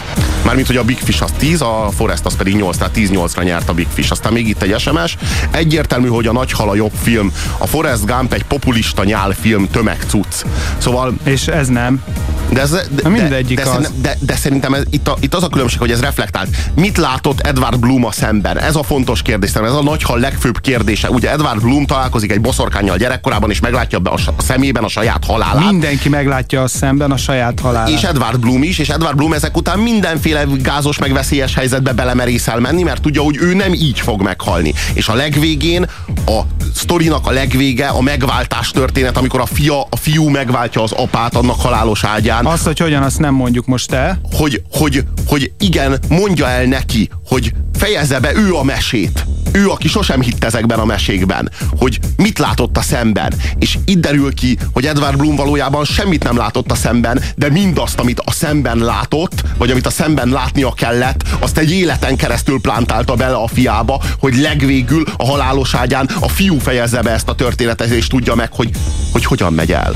Mármint, 0.46 0.68
hogy 0.68 0.78
a 0.78 0.84
Big 0.84 0.98
Fish 0.98 1.24
az 1.24 1.32
10, 1.38 1.62
a 1.62 1.90
Forest 1.96 2.26
az 2.26 2.36
pedig 2.36 2.56
8, 2.56 2.78
tehát 2.78 2.94
10-8-ra 2.96 3.44
nyert 3.44 3.70
a 3.70 3.74
Big 3.74 3.88
Fish. 3.94 4.12
Aztán 4.12 4.34
még 4.34 4.48
itt 4.48 4.62
egy 4.62 4.80
SMS. 4.80 5.18
Egyértelmű, 5.64 6.08
hogy 6.08 6.28
a 6.28 6.32
nagy 6.32 6.52
hal 6.52 6.70
a 6.70 6.76
jobb 6.76 6.92
film. 7.02 7.32
A 7.58 7.68
Forest 7.68 8.06
Gump 8.06 8.34
egy 8.34 8.44
populista 8.44 9.04
nyálfilm, 9.04 9.68
tömegcucc. 9.72 10.44
Szóval 10.78 11.14
És 11.24 11.48
ez 11.48 11.68
nem. 11.68 12.04
de, 12.50 12.62
ez, 12.62 12.70
de, 12.72 12.82
Na 13.04 13.10
mindegyik 13.10 13.58
de, 13.58 13.64
de, 13.64 13.70
az. 13.70 13.76
szerintem- 13.76 14.02
de, 14.02 14.18
de 14.20 14.36
szerintem 14.36 14.74
ez, 14.74 14.84
itt, 14.90 15.08
a, 15.08 15.16
itt 15.20 15.34
az 15.36 15.44
a 15.44 15.48
különbség, 15.48 15.80
hogy 15.80 15.92
ez 15.92 16.00
reflektált. 16.02 16.50
Mit 16.76 16.98
látott 16.98 17.40
Edward 17.40 17.80
Bloom 17.80 18.06
a 18.06 18.12
szemben? 18.12 18.60
Ez 18.60 18.76
a 18.76 18.84
fontos 18.84 19.22
kérdés. 19.22 19.50
Szerintem 19.50 19.76
Ez 19.78 19.82
a 19.82 19.90
nagyhal 19.90 20.20
legfőbb 20.20 20.60
kérdése. 20.62 21.10
Ugye 21.10 21.32
Edward 21.32 21.62
Bloom 21.62 21.86
találkozik 21.86 22.32
egy 22.32 22.42
boszorkányjal 22.42 22.98
gyerekkorában, 22.98 23.50
és 23.50 23.60
meglátja 23.60 24.00
be 24.00 24.10
a, 24.10 24.14
a 24.38 24.42
szemében 24.42 24.84
a 24.84 24.88
saját 24.88 25.26
halálát. 25.26 25.70
Mindenki 25.70 26.10
meglátja 26.10 26.62
a 26.62 26.68
szemben 26.68 27.12
a 27.12 27.18
saját 27.18 27.60
halálát. 27.60 27.90
És 27.90 28.02
Edward 28.04 28.40
Bloom 28.40 28.64
is, 28.64 28.78
és 28.80 28.90
Edward 28.90 29.16
Bloom 29.16 29.34
ezek 29.34 29.58
után 29.58 29.80
mindenféle 29.80 30.44
gázos 30.62 30.98
meg 30.98 31.14
veszélyes 31.14 31.56
helyzetbe 31.56 31.94
belemerészel 31.94 32.60
menni, 32.60 32.84
mert 32.84 33.02
tudja, 33.02 33.22
hogy 33.22 33.38
ő 33.42 33.54
nem 33.54 33.74
így 33.74 34.00
fog 34.00 34.22
meghalni. 34.22 34.74
És 34.94 35.08
a 35.08 35.16
legvégén, 35.54 35.90
a 36.26 36.42
sztorinak 36.76 37.28
a 37.28 37.32
legvége, 37.32 37.88
a 37.88 38.02
megváltás 38.02 38.72
történet, 38.72 39.18
amikor 39.18 39.40
a 39.40 39.46
fia, 39.46 39.82
a 39.82 39.96
fiú 39.96 40.28
megváltja 40.28 40.84
az 40.84 40.92
apát 40.92 41.36
annak 41.36 41.62
halálos 41.62 42.04
ágyán. 42.04 42.46
Azt, 42.46 42.64
hogy 42.66 42.80
hogyan, 42.80 43.04
azt 43.04 43.20
nem 43.20 43.34
mondjuk 43.34 43.66
most 43.66 43.92
el. 43.92 44.20
hogy, 44.32 44.62
hogy, 44.72 45.04
hogy 45.28 45.52
igen, 45.60 46.00
mondja 46.10 46.50
el 46.50 46.66
neki, 46.66 47.10
hogy 47.28 47.54
fejezze 47.74 48.20
be 48.20 48.36
ő 48.36 48.54
a 48.54 48.64
mesét. 48.64 49.26
Ő, 49.54 49.70
aki 49.70 49.88
sosem 49.88 50.22
hitt 50.22 50.44
ezekben 50.44 50.80
a 50.80 50.86
mesékben, 50.86 51.52
hogy 51.78 52.00
mit 52.18 52.40
látott 52.40 52.78
a 52.78 52.82
szemben. 52.82 53.34
És 53.60 53.78
itt 53.86 54.00
derül 54.00 54.34
ki, 54.34 54.58
hogy 54.74 54.86
Edward 54.86 55.18
Bloom 55.18 55.36
valójában 55.36 55.86
semmit 55.86 56.24
nem 56.24 56.38
látott 56.38 56.72
a 56.72 56.76
szemben, 56.76 57.22
de 57.36 57.50
mindazt, 57.50 58.00
amit 58.00 58.20
a 58.26 58.32
szemben 58.32 58.78
látott, 58.78 59.44
vagy 59.58 59.72
amit 59.72 59.86
a 59.86 59.90
szemben 59.90 60.30
látnia 60.30 60.74
kellett, 60.74 61.24
azt 61.40 61.58
egy 61.58 61.72
életen 61.72 62.16
keresztül 62.16 62.62
plántálta 62.62 63.16
bele 63.16 63.36
a 63.36 63.48
fiába, 63.48 64.02
hogy 64.20 64.36
legvégül 64.38 65.04
a 65.18 65.26
halálos 65.26 65.74
ágyán 65.74 66.10
a 66.20 66.28
fiú 66.28 66.60
fejezze 66.60 67.02
be 67.02 67.12
ezt 67.12 67.30
a 67.30 67.36
történetet, 67.36 67.90
és 67.90 68.08
tudja 68.08 68.36
meg, 68.36 68.52
hogy, 68.52 68.70
hogy 69.12 69.26
hogyan 69.26 69.54
megy 69.54 69.72
el. 69.72 69.96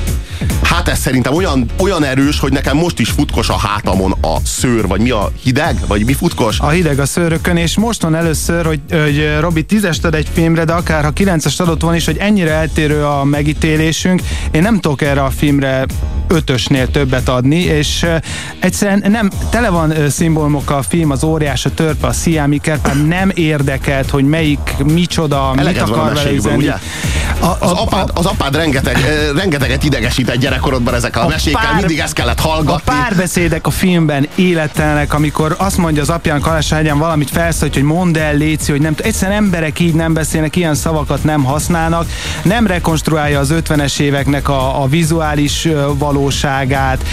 Hát 0.64 0.88
ez 0.88 1.00
szerintem 1.00 1.34
olyan, 1.34 1.66
olyan 1.78 2.04
erős, 2.04 2.40
hogy 2.40 2.52
nekem 2.52 2.78
most 2.78 3.00
is 3.00 3.10
futkos 3.10 3.50
a 3.50 3.58
hátamon 3.58 4.12
a 4.22 4.38
szőr, 4.46 4.88
vagy 4.88 5.02
mi 5.02 5.10
a 5.10 5.32
hideg, 5.44 5.78
vagy 5.88 6.06
mi 6.06 6.14
futkos? 6.14 6.60
A 6.60 6.70
hideg 6.70 7.00
a 7.00 7.06
szőrökön, 7.06 7.58
és 7.58 7.78
most 7.78 8.02
van 8.02 8.16
először, 8.16 8.66
hogy, 8.66 8.80
hogy 8.90 9.38
Robi 9.48 9.64
tízest 9.64 10.06
ad 10.06 10.16
egy 10.16 10.28
filmre, 10.34 10.64
de 10.64 10.74
akár 10.74 11.04
ha 11.04 11.12
kilencest 11.12 11.62
adott 11.62 11.82
volna 11.82 11.98
is, 11.98 12.06
hogy 12.06 12.18
ennyire 12.18 12.52
eltérő 12.52 13.04
a 13.04 13.24
megítélésünk, 13.24 14.22
én 14.52 14.62
nem 14.62 14.80
tudok 14.80 15.02
erre 15.02 15.24
a 15.24 15.30
filmre 15.30 15.86
ötösnél 16.28 16.92
többet 16.92 17.30
adni, 17.30 17.56
és 17.56 18.06
egyszerűen 18.60 19.04
nem, 19.12 19.30
tele 19.50 19.70
van 19.70 19.94
szimbólumokkal 20.10 20.78
a 20.78 20.82
film, 20.82 21.12
az 21.12 21.24
óriás, 21.24 21.66
a 21.66 21.74
törpe, 21.74 22.08
a 22.08 22.12
sziámi 22.12 22.60
nem 23.08 23.32
érdekelt, 23.34 24.10
hogy 24.10 24.24
melyik, 24.24 24.76
micsoda, 24.94 25.50
mit 25.52 25.60
Eleged 25.60 25.90
a 25.90 25.92
akar 25.92 26.14
vele 26.14 26.32
üzenni. 26.32 26.58
ugye? 26.58 26.74
A, 27.40 27.46
Az 27.60 27.72
apád, 27.72 28.10
az 28.14 28.26
apád 28.26 28.56
rengeteg, 28.56 28.98
rengeteget 29.36 29.84
idegesített 29.84 30.36
gyerekkorodban 30.36 30.94
ezekkel 30.94 31.22
a, 31.22 31.26
a 31.26 31.28
mesékkel, 31.28 31.62
pár- 31.62 31.76
mindig 31.76 32.00
ezt 32.00 32.14
kellett 32.14 32.40
A 32.40 32.48
hallgatni. 32.48 32.92
párbeszédek 32.92 33.68
a 33.68 33.70
filmben 33.70 34.28
életlenek, 34.36 35.14
amikor 35.14 35.56
azt 35.58 35.78
mondja 35.78 36.02
az 36.02 36.10
apjának 36.10 36.44
haláságyán 36.44 36.98
valamit 36.98 37.30
felszólít, 37.30 37.74
hogy 37.74 37.84
mondd 37.84 38.18
el, 38.18 38.36
Léci, 38.36 38.72
hogy 38.72 38.82
nem 38.82 38.96
Egyszerűen 38.98 39.38
emberek 39.44 39.80
így 39.80 39.94
nem 39.94 40.14
beszélnek, 40.14 40.56
ilyen 40.56 40.76
szavakat 40.76 41.24
nem 41.24 41.44
használnak. 41.44 42.06
Nem 42.44 42.68
rekonstruálja 42.68 43.40
az 43.40 43.54
50-es 43.54 44.00
éveknek 44.00 44.50
a, 44.50 44.82
a 44.82 44.88
vizuális 44.88 45.68
valóságát. 45.98 47.04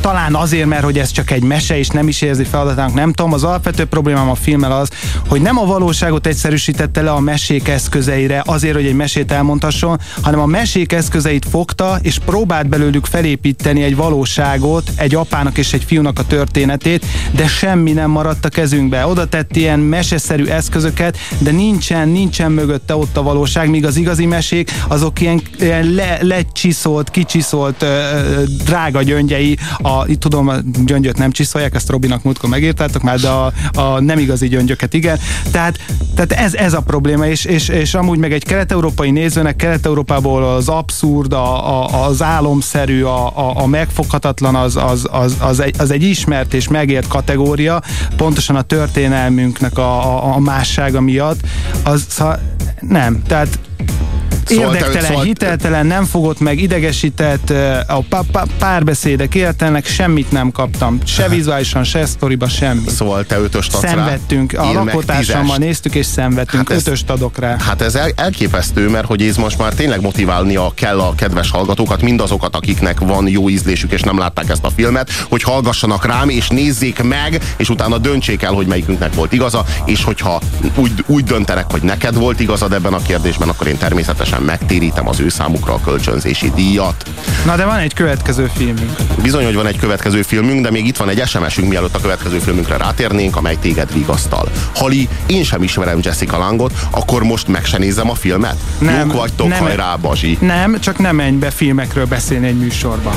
Talán 0.00 0.34
azért, 0.34 0.66
mert 0.66 0.84
hogy 0.84 0.98
ez 0.98 1.10
csak 1.10 1.30
egy 1.30 1.42
mese, 1.42 1.78
és 1.78 1.88
nem 1.88 2.08
is 2.08 2.22
érzi 2.22 2.44
feladatának, 2.44 2.94
nem 2.94 3.12
tudom. 3.12 3.32
Az 3.32 3.44
alapvető 3.44 3.84
problémám 3.84 4.30
a 4.30 4.34
filmmel 4.34 4.72
az, 4.72 4.88
hogy 5.28 5.40
nem 5.40 5.58
a 5.58 5.64
valóságot 5.64 6.26
egyszerűsítette 6.26 7.02
le 7.02 7.10
a 7.10 7.20
mesék 7.20 7.68
eszközeire, 7.68 8.42
azért, 8.46 8.74
hogy 8.74 8.86
egy 8.86 8.94
mesét 8.94 9.32
elmondhasson, 9.54 10.00
hanem 10.22 10.40
a 10.40 10.46
mesék 10.46 10.92
eszközeit 10.92 11.46
fogta, 11.50 11.98
és 12.02 12.18
próbált 12.18 12.68
belőlük 12.68 13.06
felépíteni 13.06 13.82
egy 13.82 13.96
valóságot, 13.96 14.90
egy 14.96 15.14
apának 15.14 15.58
és 15.58 15.72
egy 15.72 15.84
fiúnak 15.84 16.18
a 16.18 16.26
történetét, 16.26 17.04
de 17.30 17.46
semmi 17.46 17.92
nem 17.92 18.10
maradt 18.10 18.44
a 18.44 18.48
kezünkbe. 18.48 19.06
Oda 19.06 19.26
tett 19.26 19.56
ilyen 19.56 19.78
meseszerű 19.78 20.44
eszközöket, 20.44 21.18
de 21.38 21.50
nincsen, 21.50 22.08
nincsen 22.08 22.52
mögötte 22.52 22.96
ott 22.96 23.16
a 23.16 23.22
valóság, 23.22 23.70
míg 23.70 23.86
az 23.86 23.96
igazi 23.96 24.26
mesék, 24.26 24.70
azok 24.88 25.20
ilyen, 25.20 25.42
ilyen 25.58 25.94
le, 25.94 26.18
lecsiszolt, 26.20 27.10
kicsiszolt 27.10 27.82
ö, 27.82 27.86
ö, 27.86 28.42
drága 28.64 29.02
gyöngyei, 29.02 29.58
a, 29.78 30.04
itt 30.06 30.20
tudom, 30.20 30.48
a 30.48 30.54
gyöngyöt 30.84 31.18
nem 31.18 31.30
csiszolják, 31.30 31.74
ezt 31.74 31.90
Robinak 31.90 32.22
múltkor 32.22 32.48
megírtátok 32.50 33.02
már, 33.02 33.18
de 33.18 33.28
a, 33.28 33.52
a 33.72 34.00
nem 34.00 34.18
igazi 34.18 34.48
gyöngyöket 34.48 34.94
igen. 34.94 35.18
Tehát, 35.50 35.78
tehát 36.14 36.32
ez, 36.32 36.54
ez 36.54 36.72
a 36.72 36.80
probléma, 36.80 37.26
és, 37.26 37.44
és, 37.44 37.68
és 37.68 37.94
amúgy 37.94 38.18
meg 38.18 38.32
egy 38.32 38.44
kelet-európai 38.44 39.10
nézőnek 39.10 39.43
költöznek 39.44 39.56
Kelet-Európából, 39.56 40.44
az 40.44 40.68
abszurd, 40.68 41.32
a, 41.32 41.82
a, 41.82 42.04
az 42.06 42.22
álomszerű, 42.22 43.02
a, 43.02 43.38
a, 43.38 43.62
a 43.62 43.66
megfoghatatlan, 43.66 44.54
az, 44.54 44.76
az, 44.76 45.08
az, 45.10 45.36
az, 45.40 45.60
egy, 45.60 45.74
az 45.78 45.90
egy 45.90 46.02
ismert 46.02 46.54
és 46.54 46.68
megért 46.68 47.08
kategória, 47.08 47.82
pontosan 48.16 48.56
a 48.56 48.62
történelmünknek 48.62 49.78
a, 49.78 50.16
a, 50.28 50.34
a 50.34 50.38
mássága 50.38 51.00
miatt. 51.00 51.40
Az, 51.84 52.04
szóval 52.08 52.38
nem, 52.80 53.22
tehát 53.26 53.58
Szóval 54.48 54.74
Érdektelen, 54.74 55.00
te, 55.00 55.06
szóval... 55.06 55.24
hiteltelen, 55.24 55.86
nem 55.86 56.04
fogott 56.04 56.40
meg, 56.40 56.60
idegesített, 56.60 57.50
a 57.86 58.24
párbeszédek 58.58 59.34
értelnek, 59.34 59.86
semmit 59.86 60.30
nem 60.30 60.50
kaptam. 60.50 60.98
Se 61.04 61.28
vizuálisan, 61.28 61.84
se 61.84 62.06
sztoriba, 62.06 62.48
semmi. 62.48 62.88
Szóval 62.88 63.24
te 63.24 63.38
ötöst 63.38 63.74
adsz 63.74 63.82
Szenvedtünk. 63.88 64.52
Rá, 64.52 64.62
a 64.62 64.72
lakótársammal 64.72 65.56
néztük 65.56 65.94
és 65.94 66.06
szenvedtünk. 66.06 66.68
Hát 66.68 66.76
ez, 66.78 66.86
ötöst 66.86 67.10
adok 67.10 67.38
rá. 67.38 67.56
Hát 67.58 67.82
ez 67.82 67.94
el, 67.94 68.10
elképesztő, 68.16 68.88
mert 68.88 69.06
hogy 69.06 69.22
ez 69.22 69.36
most 69.36 69.58
már 69.58 69.74
tényleg 69.74 70.00
motiválnia 70.00 70.72
kell 70.74 71.00
a 71.00 71.14
kedves 71.14 71.50
hallgatókat, 71.50 72.02
mindazokat, 72.02 72.56
akiknek 72.56 73.00
van 73.00 73.28
jó 73.28 73.48
ízlésük 73.48 73.92
és 73.92 74.00
nem 74.00 74.18
látták 74.18 74.48
ezt 74.48 74.64
a 74.64 74.70
filmet, 74.70 75.10
hogy 75.28 75.42
hallgassanak 75.42 76.06
rám 76.06 76.28
és 76.28 76.48
nézzék 76.48 77.02
meg, 77.02 77.42
és 77.56 77.68
utána 77.68 77.98
döntsék 77.98 78.42
el, 78.42 78.52
hogy 78.52 78.66
melyikünknek 78.66 79.14
volt 79.14 79.32
igaza, 79.32 79.64
és 79.84 80.04
hogyha 80.04 80.40
úgy, 80.74 81.04
úgy 81.06 81.24
döntenek, 81.24 81.70
hogy 81.70 81.82
neked 81.82 82.14
volt 82.14 82.40
igazad 82.40 82.72
ebben 82.72 82.92
a 82.92 83.02
kérdésben, 83.02 83.48
akkor 83.48 83.66
én 83.66 83.78
természetesen 83.78 84.33
természetesen 84.34 84.42
megtérítem 84.42 85.08
az 85.08 85.20
ő 85.20 85.28
számukra 85.28 85.72
a 85.74 85.80
kölcsönzési 85.80 86.50
díjat. 86.54 87.04
Na 87.44 87.56
de 87.56 87.64
van 87.64 87.78
egy 87.78 87.94
következő 87.94 88.50
filmünk. 88.54 88.90
Bizony, 89.22 89.44
hogy 89.44 89.54
van 89.54 89.66
egy 89.66 89.78
következő 89.78 90.22
filmünk, 90.22 90.62
de 90.62 90.70
még 90.70 90.86
itt 90.86 90.96
van 90.96 91.08
egy 91.08 91.26
SMS-ünk, 91.26 91.68
mielőtt 91.68 91.94
a 91.94 92.00
következő 92.00 92.38
filmünkre 92.38 92.76
rátérnénk, 92.76 93.36
amely 93.36 93.56
téged 93.60 93.92
vigasztal. 93.92 94.48
Hali, 94.74 95.08
én 95.26 95.44
sem 95.44 95.62
ismerem 95.62 95.98
Jessica 96.02 96.38
Langot, 96.38 96.72
akkor 96.90 97.22
most 97.22 97.48
meg 97.48 97.64
se 97.64 97.78
nézem 97.78 98.10
a 98.10 98.14
filmet? 98.14 98.56
Nem, 98.78 99.08
Jók 99.08 99.16
vagytok, 99.16 99.48
nem, 99.48 99.58
hajrá, 99.58 99.96
Bazsi. 99.96 100.38
Nem, 100.40 100.80
csak 100.80 100.98
nem 100.98 101.16
menj 101.16 101.36
be 101.36 101.50
filmekről 101.50 102.06
beszélni 102.06 102.46
egy 102.46 102.58
műsorba. 102.58 103.14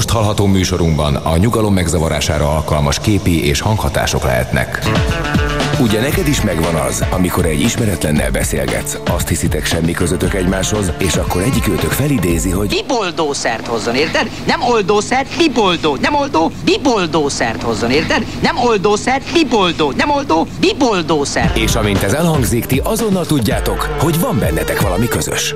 Most 0.00 0.12
hallható 0.12 0.46
műsorunkban 0.46 1.14
a 1.14 1.36
nyugalom 1.36 1.74
megzavarására 1.74 2.54
alkalmas 2.54 2.98
képi 2.98 3.46
és 3.46 3.60
hanghatások 3.60 4.22
lehetnek. 4.22 4.88
Ugye 5.80 6.00
neked 6.00 6.28
is 6.28 6.40
megvan 6.40 6.74
az, 6.74 7.04
amikor 7.10 7.44
egy 7.44 7.60
ismeretlennel 7.60 8.30
beszélgetsz, 8.30 8.98
azt 9.06 9.28
hiszitek 9.28 9.64
semmi 9.64 9.92
közöttök 9.92 10.34
egymáshoz, 10.34 10.92
és 10.98 11.14
akkor 11.16 11.42
egyik 11.42 11.68
őtök 11.68 11.90
felidézi, 11.90 12.50
hogy 12.50 12.68
biboldószert 12.68 13.66
hozzon, 13.66 13.94
érted? 13.94 14.30
Nem 14.46 14.62
oldószert, 14.62 15.36
biboldó, 15.36 15.96
nem 16.00 16.14
oldó, 16.14 16.50
biboldószert 16.64 17.62
hozzon, 17.62 17.90
érted? 17.90 18.26
Nem 18.42 18.56
oldószert, 18.56 19.32
biboldó, 19.32 19.92
nem 19.96 20.10
oldó, 20.10 20.46
biboldószert. 20.60 21.56
És 21.56 21.74
amint 21.74 22.02
ez 22.02 22.12
elhangzik, 22.12 22.66
ti 22.66 22.80
azonnal 22.84 23.26
tudjátok, 23.26 23.96
hogy 23.98 24.20
van 24.20 24.38
bennetek 24.38 24.80
valami 24.80 25.08
közös. 25.08 25.54